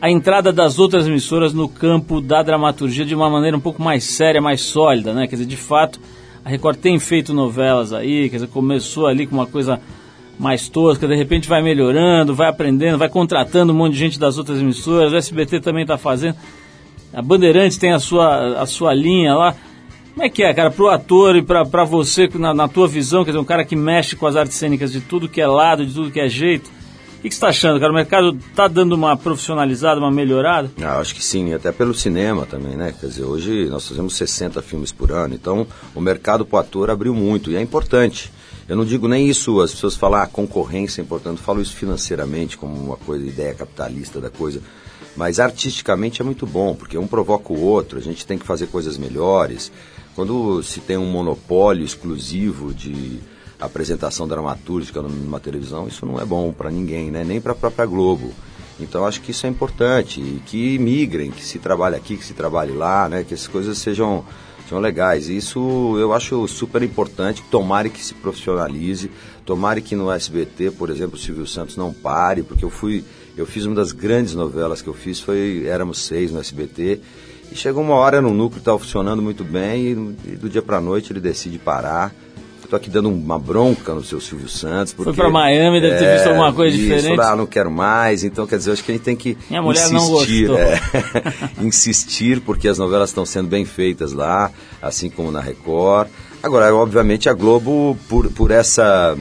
[0.00, 4.02] a entrada das outras emissoras no campo da dramaturgia de uma maneira um pouco mais
[4.02, 5.28] séria, mais sólida, né?
[5.28, 6.00] Quer dizer, de fato,
[6.44, 9.80] a Record tem feito novelas aí, quer dizer, começou ali com uma coisa
[10.38, 14.38] mais tosca, de repente vai melhorando, vai aprendendo, vai contratando um monte de gente das
[14.38, 16.36] outras emissoras, o SBT também está fazendo.
[17.12, 19.54] A Bandeirantes tem a sua, a sua linha lá.
[20.12, 23.24] Como é que é, cara, pro ator e pra, pra você, na, na tua visão,
[23.24, 25.84] quer dizer, um cara que mexe com as artes cênicas de tudo que é lado,
[25.84, 26.70] de tudo que é jeito,
[27.18, 27.90] o que, você está achando, cara?
[27.90, 30.70] O mercado está dando uma profissionalizada, uma melhorada?
[30.80, 32.94] Ah, acho que sim, até pelo cinema também, né?
[32.98, 36.90] Quer dizer, hoje nós fazemos 60 filmes por ano, então o mercado para o ator
[36.90, 38.30] abriu muito e é importante.
[38.68, 41.74] Eu não digo nem isso, as pessoas falam, ah, concorrência é importante, eu falo isso
[41.74, 44.60] financeiramente como uma coisa, ideia capitalista da coisa.
[45.16, 48.66] Mas artisticamente é muito bom, porque um provoca o outro, a gente tem que fazer
[48.66, 49.70] coisas melhores.
[50.14, 53.20] Quando se tem um monopólio exclusivo de
[53.60, 57.24] apresentação dramatúrgica numa televisão, isso não é bom para ninguém, né?
[57.24, 58.32] nem para a própria Globo.
[58.78, 62.72] Então acho que isso é importante, que migrem, que se trabalhe aqui, que se trabalhe
[62.72, 63.24] lá, né?
[63.24, 64.24] que as coisas sejam,
[64.66, 65.28] sejam legais.
[65.28, 69.10] Isso eu acho super importante, tomare que se profissionalize,
[69.44, 73.04] tomare que no SBT, por exemplo, o Silvio Santos não pare, porque eu fui,
[73.36, 77.00] eu fiz uma das grandes novelas que eu fiz, foi Éramos Seis no SBT,
[77.50, 80.80] e chegou uma hora no núcleo, estava funcionando muito bem, e, e do dia para
[80.80, 82.12] noite ele decide parar,
[82.66, 84.92] Estou aqui dando uma bronca no seu Silvio Santos.
[84.92, 87.20] Porque, Foi para Miami, deve ter é, visto alguma coisa isso, diferente.
[87.20, 88.24] Ah, não quero mais.
[88.24, 90.48] Então, quer dizer, acho que a gente tem que Minha mulher insistir.
[90.48, 90.58] Não.
[90.58, 90.80] É,
[91.62, 94.50] insistir, porque as novelas estão sendo bem feitas lá,
[94.82, 96.08] assim como na Record.
[96.42, 99.16] Agora, obviamente, a Globo, por, por essa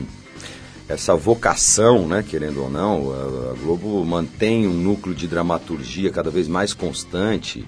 [0.88, 3.12] essa vocação, né, querendo ou não,
[3.52, 7.66] a Globo mantém um núcleo de dramaturgia cada vez mais constante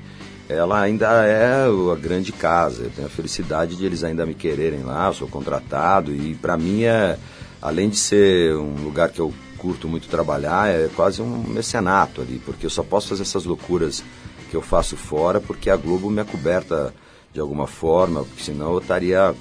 [0.50, 2.84] ela ainda é a grande casa.
[2.84, 6.58] Eu tenho a felicidade de eles ainda me quererem lá, eu sou contratado e para
[6.58, 7.18] mim é,
[7.62, 12.40] além de ser um lugar que eu curto muito trabalhar, é quase um mecenato ali,
[12.46, 14.04] porque eu só posso fazer essas loucuras
[14.50, 16.94] que eu faço fora porque a Globo me acoberta
[17.34, 19.36] de alguma forma, porque senão eu estaria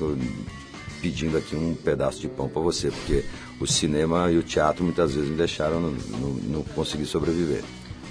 [1.00, 3.24] pedindo aqui um pedaço de pão para você, porque
[3.60, 7.62] o cinema e o teatro muitas vezes me deixaram não conseguir sobreviver.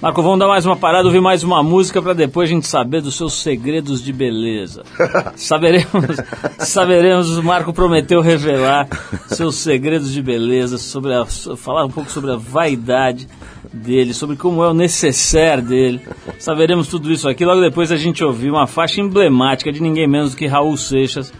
[0.06, 3.02] Marco, vamos dar mais uma parada, ouvir mais uma música para depois a gente saber
[3.02, 4.84] dos seus segredos de beleza.
[5.36, 6.18] saberemos,
[6.60, 8.88] saberemos, o Marco prometeu revelar
[9.26, 13.28] seus segredos de beleza, sobre a, falar um pouco sobre a vaidade
[13.74, 16.00] dele, sobre como é o necessaire dele.
[16.38, 17.44] Saberemos tudo isso aqui.
[17.44, 21.34] Logo depois a gente ouvir uma faixa emblemática de ninguém menos do que Raul Seixas.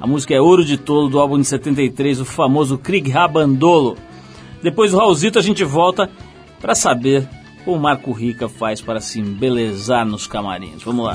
[0.00, 3.96] A música é Ouro de Tolo, do álbum de 73, o famoso Krieg Rabandolo.
[4.62, 6.08] Depois do Raulzito a gente volta
[6.60, 7.28] para saber
[7.66, 10.82] o Marco Rica faz para se embelezar nos camarins.
[10.82, 11.14] Vamos lá.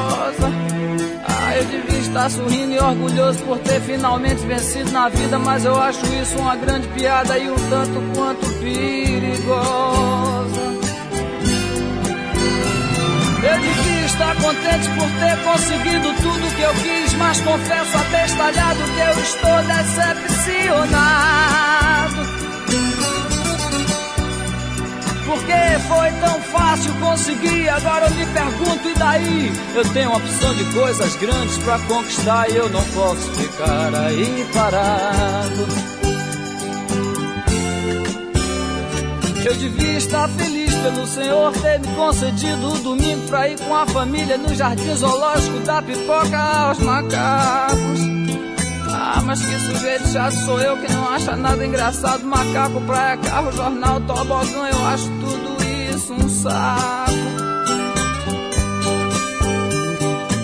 [1.27, 5.77] Ah, eu devia estar sorrindo e orgulhoso por ter finalmente vencido na vida, mas eu
[5.79, 10.61] acho isso uma grande piada e um tanto quanto perigosa.
[13.43, 18.99] Eu devia estar contente por ter conseguido tudo que eu quis, mas confesso abestalhado que
[18.99, 22.40] eu estou decepcionado.
[25.31, 25.53] Porque
[25.87, 29.53] foi tão fácil conseguir, agora eu me pergunto, e daí?
[29.73, 35.67] Eu tenho opção de coisas grandes para conquistar e eu não posso ficar aí parado.
[39.45, 43.87] Eu devia estar feliz pelo Senhor ter me concedido o domingo pra ir com a
[43.87, 48.30] família no jardim zoológico da pipoca aos macacos.
[49.13, 52.23] Ah, mas que sujeito chato sou eu que não acha nada engraçado.
[52.23, 55.57] Macaco, praia, carro, jornal, tobogã, eu acho tudo
[55.93, 57.11] isso um saco.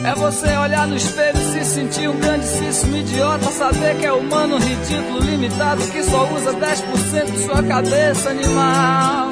[0.03, 3.45] É você olhar no espelho e se sentir um grandíssimo idiota.
[3.51, 9.29] Saber que é humano, ridículo, limitado, que só usa 10% de sua cabeça animal.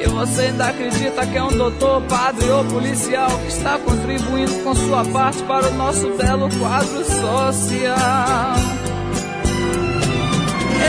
[0.00, 4.74] E você ainda acredita que é um doutor, padre ou policial que está contribuindo com
[4.74, 8.56] sua parte para o nosso belo quadro social.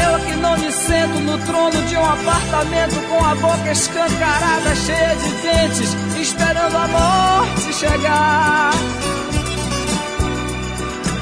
[0.03, 5.15] Eu que não me sento no trono de um apartamento com a boca escancarada, cheia
[5.15, 8.73] de dentes, esperando a morte chegar.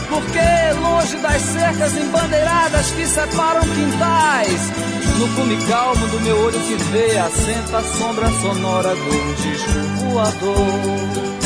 [0.09, 4.71] Porque longe das cercas embandeiradas que separam quintais,
[5.19, 11.42] no cume calmo do meu olho que vê, assenta a sombra sonora do disco.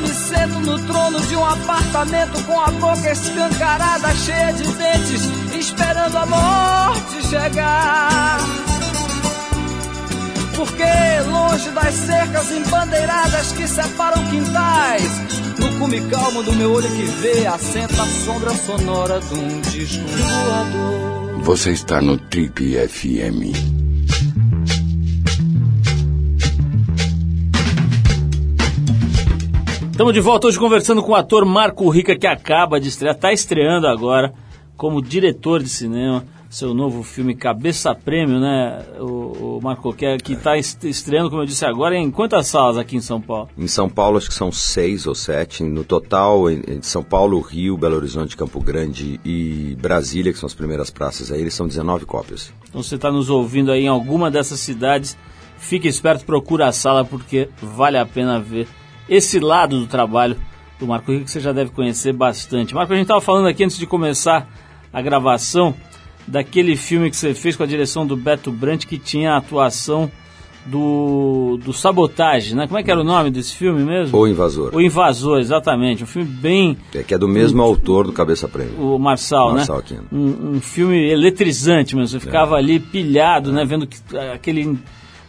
[0.00, 5.22] Me sento no trono de um apartamento com a boca escancarada, cheia de dentes,
[5.54, 8.38] esperando a morte chegar.
[10.54, 10.84] Porque
[11.30, 15.12] longe das cercas embandeiradas que separam quintais,
[15.58, 20.04] no cume calmo do meu olho que vê, assenta a sombra sonora de um disco
[20.06, 21.42] voador.
[21.42, 23.85] Você está no Trip FM.
[29.96, 33.32] Estamos de volta hoje conversando com o ator Marco Rica, que acaba de estrear, está
[33.32, 34.30] estreando agora
[34.76, 40.16] como diretor de cinema, seu novo filme Cabeça Prêmio, né, o, o Marco, que é,
[40.16, 43.48] está estreando, como eu disse agora, em quantas salas aqui em São Paulo?
[43.56, 47.40] Em São Paulo acho que são seis ou sete, no total em, em São Paulo,
[47.40, 51.66] Rio, Belo Horizonte, Campo Grande e Brasília, que são as primeiras praças aí, eles são
[51.66, 52.52] 19 cópias.
[52.68, 55.16] Então você está nos ouvindo aí em alguma dessas cidades,
[55.56, 58.68] fique esperto, procura a sala, porque vale a pena ver
[59.08, 60.36] esse lado do trabalho
[60.78, 62.74] do Marco Rico que você já deve conhecer bastante.
[62.74, 64.48] Marco, a gente estava falando aqui antes de começar
[64.92, 65.74] a gravação
[66.26, 70.10] daquele filme que você fez com a direção do Beto Brandt que tinha a atuação
[70.66, 72.66] do, do Sabotagem, né?
[72.66, 74.18] Como é que era o nome desse filme mesmo?
[74.18, 74.74] O Invasor.
[74.74, 76.02] O Invasor, exatamente.
[76.02, 76.76] Um filme bem...
[76.92, 78.74] É, que é do mesmo um, autor do Cabeça Prêmio.
[78.78, 80.00] O Marçal, Marçal né?
[80.12, 82.18] Um, um, filme eletrizante mesmo.
[82.18, 82.58] Você ficava é.
[82.58, 83.52] ali pilhado, é.
[83.54, 83.64] né?
[83.64, 83.96] Vendo que,
[84.34, 84.76] aquele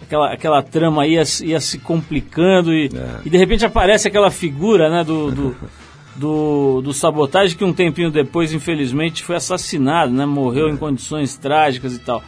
[0.02, 3.22] aquela, aquela trama ia, ia se complicando e, é.
[3.26, 5.56] e de repente aparece aquela figura né, do, do,
[6.16, 10.72] do, do, sabotagem que um tempinho depois, infelizmente, foi assassinado, né, morreu é.
[10.72, 12.24] em condições trágicas e tal.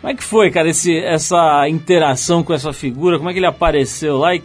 [0.00, 3.16] Como é que foi, cara, esse, essa interação com essa figura?
[3.16, 4.34] Como é que ele apareceu lá?
[4.34, 4.42] E,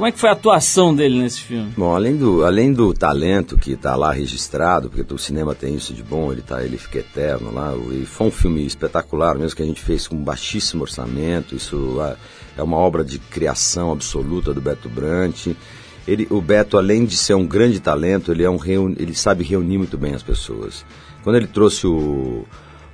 [0.00, 1.74] como é que foi a atuação dele nesse filme?
[1.76, 5.92] Bom, além do, além do talento que está lá registrado, porque o cinema tem isso
[5.92, 9.62] de bom, ele, tá, ele fica eterno lá, e foi um filme espetacular mesmo que
[9.62, 11.98] a gente fez com baixíssimo orçamento, isso
[12.56, 15.48] é uma obra de criação absoluta do Beto Brant.
[16.08, 18.58] Ele, o Beto, além de ser um grande talento, ele, é um,
[18.96, 20.82] ele sabe reunir muito bem as pessoas.
[21.22, 22.46] Quando ele trouxe o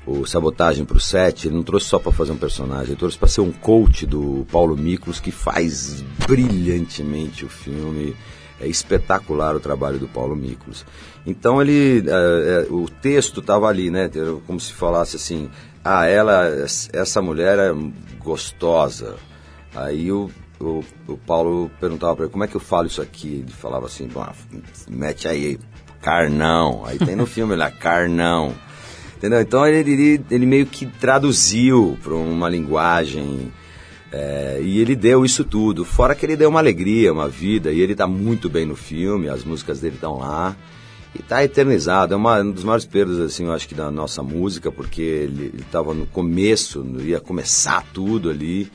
[0.06, 3.18] o Sabotagem para o set, ele não trouxe só para fazer um personagem, ele trouxe
[3.18, 8.14] para ser um coach do Paulo Miklos, que faz brilhantemente o filme.
[8.58, 10.86] É espetacular o trabalho do Paulo Miklos.
[11.26, 14.10] Então ele, é, é, o texto estava ali, né?
[14.46, 15.50] Como se falasse assim,
[15.84, 16.46] ah, ela,
[16.92, 17.74] essa mulher é
[18.18, 19.16] gostosa.
[19.74, 23.44] Aí o, o, o Paulo perguntava para ele, como é que eu falo isso aqui?
[23.44, 24.08] Ele falava assim,
[24.88, 25.58] mete aí,
[26.00, 26.82] carnão.
[26.86, 28.54] Aí tem no filme lá, carnão.
[29.16, 29.40] Entendeu?
[29.40, 33.50] Então ele, ele, ele meio que traduziu para uma linguagem
[34.12, 35.84] é, e ele deu isso tudo.
[35.84, 39.28] Fora que ele deu uma alegria, uma vida, e ele está muito bem no filme,
[39.28, 40.56] as músicas dele estão lá.
[41.14, 44.22] E está eternizado, é uma, uma das maiores perdas, assim, eu acho que da nossa
[44.22, 48.70] música, porque ele estava no começo, ia começar tudo ali.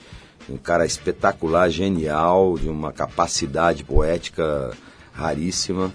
[0.49, 4.71] Um cara espetacular, genial, de uma capacidade poética
[5.13, 5.91] raríssima.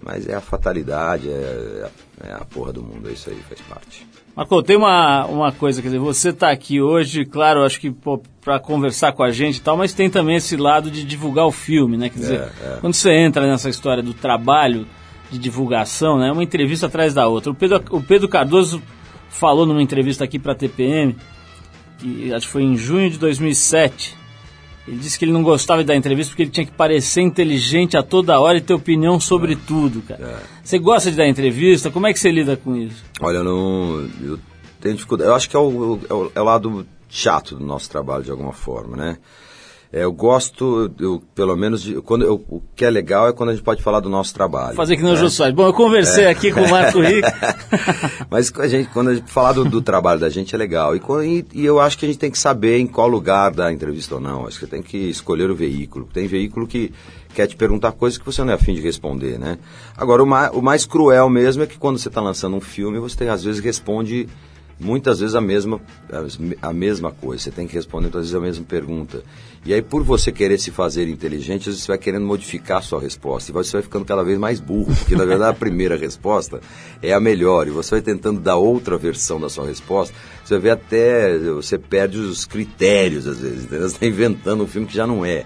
[0.00, 1.90] Mas é a fatalidade, é,
[2.24, 4.06] é, a porra do mundo, é isso aí, faz parte.
[4.34, 7.92] Marco, tem uma, uma coisa, quer dizer, você está aqui hoje, claro, acho que
[8.40, 11.50] para conversar com a gente e tal, mas tem também esse lado de divulgar o
[11.50, 12.08] filme, né?
[12.08, 12.78] Quer dizer, é, é.
[12.80, 14.86] quando você entra nessa história do trabalho
[15.28, 16.30] de divulgação, né?
[16.30, 17.50] Uma entrevista atrás da outra.
[17.50, 18.80] O Pedro, o Pedro Cardoso
[19.28, 21.16] falou numa entrevista aqui para a TPM,
[21.98, 24.16] que acho que foi em junho de 2007,
[24.88, 27.96] ele disse que ele não gostava de dar entrevista porque ele tinha que parecer inteligente
[27.96, 29.58] a toda hora e ter opinião sobre é.
[29.66, 30.24] tudo, cara.
[30.24, 30.36] É.
[30.64, 31.90] Você gosta de dar entrevista?
[31.90, 33.04] Como é que você lida com isso?
[33.20, 34.08] Olha, eu não.
[34.22, 34.38] Eu
[34.80, 35.28] tenho dificuldade.
[35.28, 38.30] Eu acho que é o, é o, é o lado chato do nosso trabalho, de
[38.30, 39.18] alguma forma, né?
[39.90, 43.50] É, eu gosto, eu, pelo menos, de, quando eu, o que é legal é quando
[43.50, 44.76] a gente pode falar do nosso trabalho.
[44.76, 45.28] Fazer que não né?
[45.30, 45.54] Soares.
[45.54, 46.30] Bom, eu conversei é.
[46.30, 47.26] aqui com o Marco Rico.
[48.28, 50.94] Mas a gente, quando a gente falar do, do trabalho da gente é legal.
[50.94, 53.72] E, e, e, eu acho que a gente tem que saber em qual lugar da
[53.72, 54.46] entrevista ou não.
[54.46, 56.06] Acho que tem que escolher o veículo.
[56.12, 56.92] Tem veículo que
[57.34, 59.58] quer te perguntar coisas que você não é afim de responder, né?
[59.96, 62.98] Agora, o mais, o mais cruel mesmo é que quando você está lançando um filme,
[62.98, 64.28] você tem, às vezes responde
[64.80, 65.80] muitas vezes a mesma,
[66.62, 67.44] a mesma coisa.
[67.44, 69.22] Você tem que responder muitas vezes a mesma pergunta.
[69.66, 73.50] E aí, por você querer se fazer inteligente, você vai querendo modificar a sua resposta.
[73.50, 76.60] E você vai ficando cada vez mais burro, porque na verdade a primeira resposta
[77.02, 77.66] é a melhor.
[77.66, 80.14] E você vai tentando dar outra versão da sua resposta.
[80.44, 81.36] Você ver até.
[81.38, 83.64] Você perde os critérios, às vezes.
[83.64, 83.88] Entendeu?
[83.88, 85.44] Você está inventando um filme que já não é.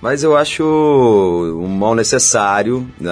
[0.00, 2.88] Mas eu acho um mal necessário.
[2.98, 3.10] Né?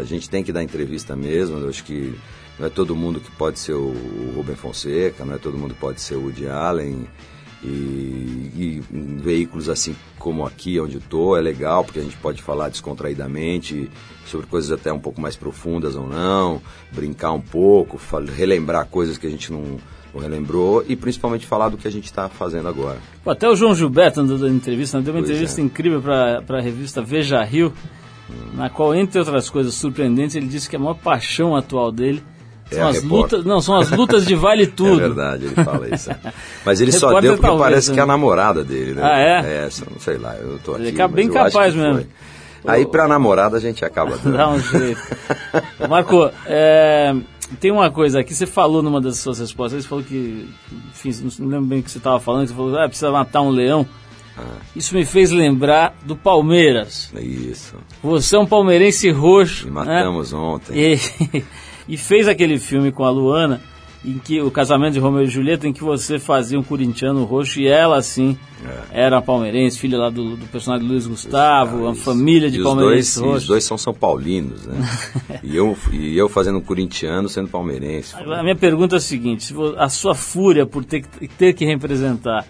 [0.00, 1.58] A gente tem que dar entrevista mesmo.
[1.58, 2.14] Eu acho que
[2.58, 3.94] não é todo mundo que pode ser o
[4.34, 7.06] Rubem Fonseca, não é todo mundo que pode ser o Woody Allen.
[7.60, 8.82] E, e
[9.20, 13.90] veículos assim como aqui onde estou é legal porque a gente pode falar descontraidamente
[14.24, 17.98] sobre coisas até um pouco mais profundas ou não, brincar um pouco,
[18.36, 19.76] relembrar coisas que a gente não,
[20.20, 22.98] relembrou e principalmente falar do que a gente está fazendo agora.
[23.22, 25.64] Pô, até o João Gilberto dando entrevista, deu uma pois entrevista é.
[25.64, 27.72] incrível para a revista Veja Rio
[28.54, 32.22] na qual, entre outras coisas surpreendentes, ele disse que a maior paixão atual dele
[32.70, 35.00] são É as lutas, não, são as lutas de vale tudo.
[35.00, 36.10] É verdade, ele fala isso.
[36.10, 36.32] é.
[36.64, 37.94] Mas ele só deu porque talvez, parece né?
[37.94, 39.02] que é a namorada dele, né?
[39.04, 39.64] Ah, é?
[39.66, 41.00] É, não sei lá, eu tô Ele aqui.
[41.00, 41.94] é mas bem capaz mesmo.
[41.94, 42.06] foi.
[42.66, 44.36] Aí pra namorada a gente acaba dando.
[44.36, 45.00] Dá um jeito.
[45.88, 47.14] Marco, é,
[47.60, 50.48] tem uma coisa aqui, você falou numa das suas respostas, você falou que,
[50.90, 53.50] enfim, não lembro bem o que você estava falando, você falou, ah, precisa matar um
[53.50, 53.86] leão.
[54.76, 57.10] Isso me fez lembrar do Palmeiras.
[57.20, 57.74] Isso.
[58.02, 59.66] Você é um palmeirense roxo.
[59.66, 59.72] E né?
[59.72, 60.74] matamos ontem.
[60.76, 61.44] E,
[61.88, 63.60] e fez aquele filme com a Luana,
[64.04, 67.58] em que o casamento de Romeu e Julieta, em que você fazia um corintiano roxo
[67.60, 68.38] e ela, sim,
[68.92, 71.92] era palmeirense, filha lá do, do personagem Luiz Gustavo, uma É.
[71.92, 72.02] Isso.
[72.02, 73.42] família de palmeirenses roxos.
[73.42, 74.76] Os dois são São Paulinos, né?
[75.42, 78.14] e, eu, e eu fazendo um corintiano sendo palmeirense.
[78.14, 82.46] A minha pergunta é a seguinte: a sua fúria por ter que, ter que representar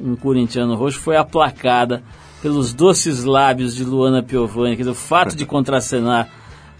[0.00, 2.02] um corintiano roxo foi aplacada
[2.40, 6.28] pelos doces lábios de Luana Piovani, quer dizer, o fato de contracenar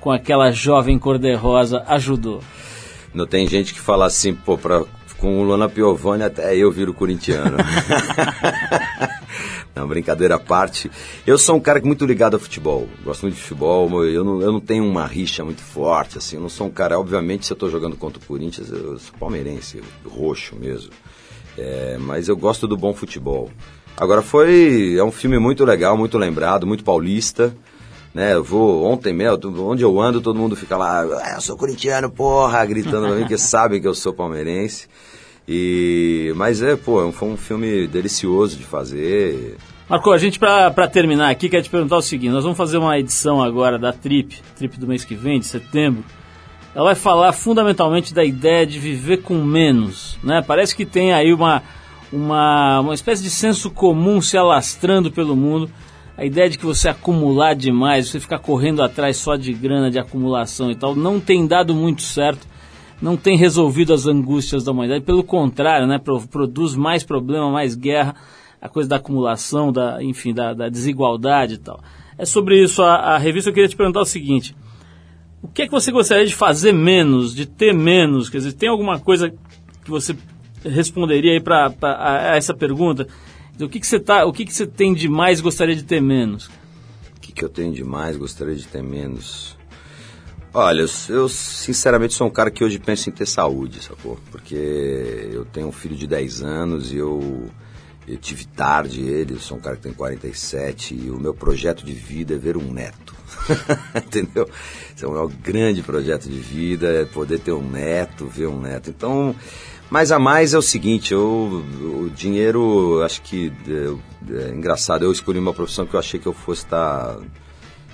[0.00, 2.42] com aquela jovem cor-de-rosa ajudou.
[3.12, 4.84] Não tem gente que fala assim, pô, pra,
[5.18, 7.56] com o Luana Piovani até eu viro corintiano.
[9.74, 10.90] não, brincadeira à parte.
[11.26, 12.88] Eu sou um cara muito ligado ao futebol.
[13.02, 14.04] Gosto muito de futebol.
[14.04, 16.36] Eu não, eu não tenho uma rixa muito forte, assim.
[16.36, 19.14] Eu não sou um cara, obviamente, se eu tô jogando contra o Corinthians, eu sou
[19.18, 20.90] palmeirense, roxo mesmo.
[21.56, 23.50] É, mas eu gosto do bom futebol.
[23.96, 24.96] Agora foi.
[24.98, 27.56] É um filme muito legal, muito lembrado, muito paulista.
[28.16, 29.38] Né, eu vou ontem mesmo,
[29.70, 33.20] onde eu ando, todo mundo fica lá, "Ah, eu sou corintiano, porra, gritando pra mim,
[33.20, 34.88] porque sabem que eu sou palmeirense.
[35.46, 39.58] E, mas é, pô, é foi um filme delicioso de fazer.
[39.86, 42.98] Marco, a gente, pra terminar aqui, quer te perguntar o seguinte: nós vamos fazer uma
[42.98, 46.02] edição agora da Trip, Trip do mês que vem, de setembro.
[46.74, 50.18] Ela vai falar fundamentalmente da ideia de viver com menos.
[50.24, 50.42] Né?
[50.46, 51.62] Parece que tem aí uma,
[52.10, 55.70] uma, uma espécie de senso comum se alastrando pelo mundo.
[56.16, 59.98] A ideia de que você acumular demais, você ficar correndo atrás só de grana, de
[59.98, 62.46] acumulação e tal, não tem dado muito certo
[63.00, 67.74] não tem resolvido as angústias da humanidade, pelo contrário, né, pro- produz mais problema, mais
[67.74, 68.14] guerra,
[68.60, 71.80] a coisa da acumulação, da, enfim, da, da desigualdade e tal.
[72.18, 73.50] É sobre isso a, a revista.
[73.50, 74.56] Eu queria te perguntar o seguinte:
[75.42, 78.30] o que é que você gostaria de fazer menos, de ter menos?
[78.30, 79.30] Quer dizer, tem alguma coisa
[79.84, 80.16] que você
[80.64, 81.70] responderia aí para
[82.34, 83.06] essa pergunta?
[83.60, 86.00] O que, que você tá, o que, que você tem de mais gostaria de ter
[86.00, 86.48] menos?
[87.16, 89.56] O que, que eu tenho de mais, gostaria de ter menos?
[90.52, 94.18] Olha, eu, eu, sinceramente sou um cara que hoje penso em ter saúde, sacou?
[94.30, 97.50] Porque eu tenho um filho de 10 anos e eu,
[98.08, 101.84] eu tive tarde ele, eu sou um cara que tem 47 e o meu projeto
[101.84, 103.14] de vida é ver um neto.
[103.94, 104.48] Entendeu?
[104.94, 108.60] Esse é o meu grande projeto de vida, é poder ter um neto, ver um
[108.60, 108.88] neto.
[108.88, 109.34] Então,
[109.90, 111.64] mas a mais é o seguinte, eu,
[112.04, 116.26] o dinheiro, acho que é, é engraçado, eu escolhi uma profissão que eu achei que
[116.26, 117.18] eu fosse estar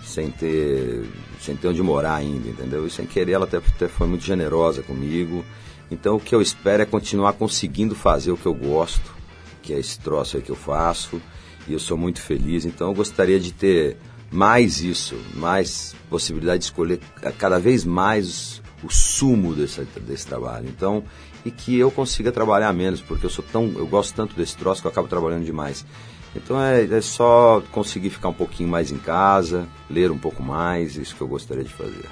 [0.03, 1.05] sem ter,
[1.40, 2.86] sem ter onde morar ainda, entendeu?
[2.86, 5.45] E sem querer, ela até, até foi muito generosa comigo.
[5.90, 9.14] Então o que eu espero é continuar conseguindo fazer o que eu gosto,
[9.62, 11.20] que é esse troço aí que eu faço,
[11.68, 12.64] e eu sou muito feliz.
[12.64, 13.97] Então eu gostaria de ter
[14.30, 17.01] mais isso, mais possibilidade de escolher
[17.38, 20.68] cada vez mais o sumo desse, desse trabalho.
[20.68, 21.05] Então,
[21.45, 24.80] e que eu consiga trabalhar menos, porque eu sou tão, eu gosto tanto desse troço
[24.80, 25.84] que eu acabo trabalhando demais.
[26.34, 30.97] Então é, é só conseguir ficar um pouquinho mais em casa, ler um pouco mais,
[30.97, 32.07] isso que eu gostaria de fazer.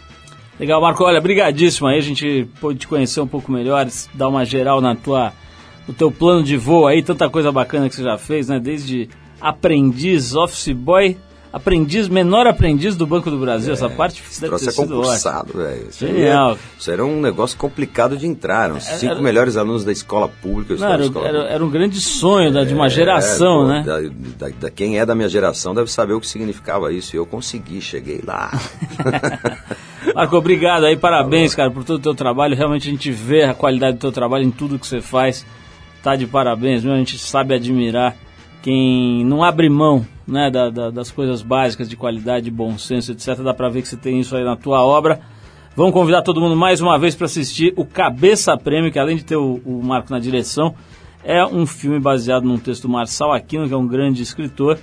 [0.58, 1.02] Legal, Marco.
[1.04, 1.96] Olha, brigadíssimo aí.
[1.96, 5.32] A gente pôde te conhecer um pouco melhor, dar uma geral na tua,
[5.88, 8.60] no teu plano de voo aí, tanta coisa bacana que você já fez, né?
[8.60, 9.08] Desde
[9.40, 11.16] aprendiz, office boy,
[11.52, 13.72] aprendiz, menor aprendiz do Banco do Brasil.
[13.72, 15.86] Essa parte deve ter é sido concursado, velho.
[15.86, 16.52] Aí Genial.
[16.52, 18.66] é- isso era um negócio complicado de entrar.
[18.66, 20.74] Eram os cinco era- melhores alunos da escola pública.
[20.76, 21.54] Não, era, escola era, pública.
[21.54, 23.82] era um grande sonho da, de uma É, geração, pô, né?
[23.84, 24.00] Da,
[24.48, 27.16] da- da- quem é da minha geração deve saber o que significava isso.
[27.16, 28.50] E eu consegui, cheguei lá.
[30.14, 32.56] Marco, obrigado aí, parabéns, cara, por todo o teu trabalho.
[32.56, 35.44] Realmente a gente vê a qualidade do teu trabalho em tudo que você faz.
[36.02, 36.92] Tá de parabéns, viu?
[36.92, 38.16] A gente sabe admirar
[38.62, 43.10] quem não abre mão né, da- da- das coisas básicas de qualidade, de bom senso,
[43.12, 43.38] etc.
[43.42, 45.20] Dá pra ver que você tem isso aí na tua obra.
[45.74, 49.24] Vamos convidar todo mundo mais uma vez para assistir o Cabeça Prêmio, que além de
[49.24, 50.74] ter o, o Marco na direção,
[51.24, 54.78] é um filme baseado num texto do Marçal Aquino, que é um grande escritor,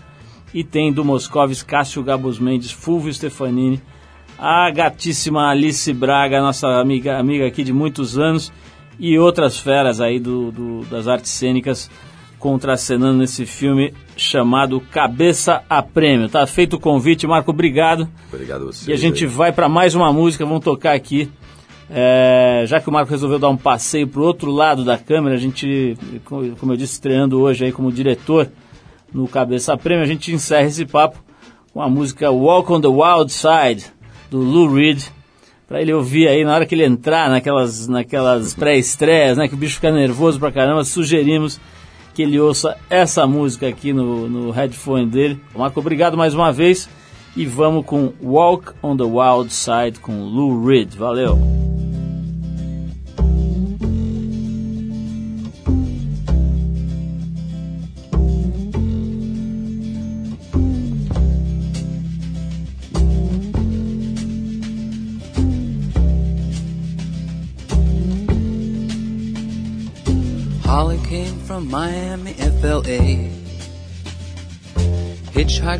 [0.54, 3.82] e tem do Moscovis, Cássio Gabos Mendes, Fulvio Stefanini,
[4.40, 8.52] a gatíssima Alice Braga, nossa amiga, amiga aqui de muitos anos,
[9.00, 11.90] e outras feras aí do, do- das artes cênicas
[12.40, 16.30] contracenando nesse filme chamado Cabeça a Prêmio.
[16.30, 18.08] Tá feito o convite, Marco, obrigado.
[18.32, 18.90] Obrigado a você.
[18.90, 21.30] E a gente vai para mais uma música, vamos tocar aqui.
[21.90, 25.40] É, já que o Marco resolveu dar um passeio pro outro lado da câmera, a
[25.40, 28.50] gente, co- como eu disse, estreando hoje aí como diretor
[29.14, 31.24] no Cabeça Prêmio, a gente encerra esse papo
[31.74, 33.86] com a música Walk on the Wild Side,
[34.30, 35.02] do Lou Reed,
[35.66, 39.58] para ele ouvir aí na hora que ele entrar naquelas, naquelas pré-estreias, né, que o
[39.58, 41.58] bicho fica nervoso pra caramba, sugerimos
[42.18, 45.40] que ele ouça essa música aqui no, no headphone dele.
[45.56, 46.90] Marco, obrigado mais uma vez
[47.36, 50.96] e vamos com Walk on the Wild Side com Lou Reed.
[50.96, 51.57] Valeu!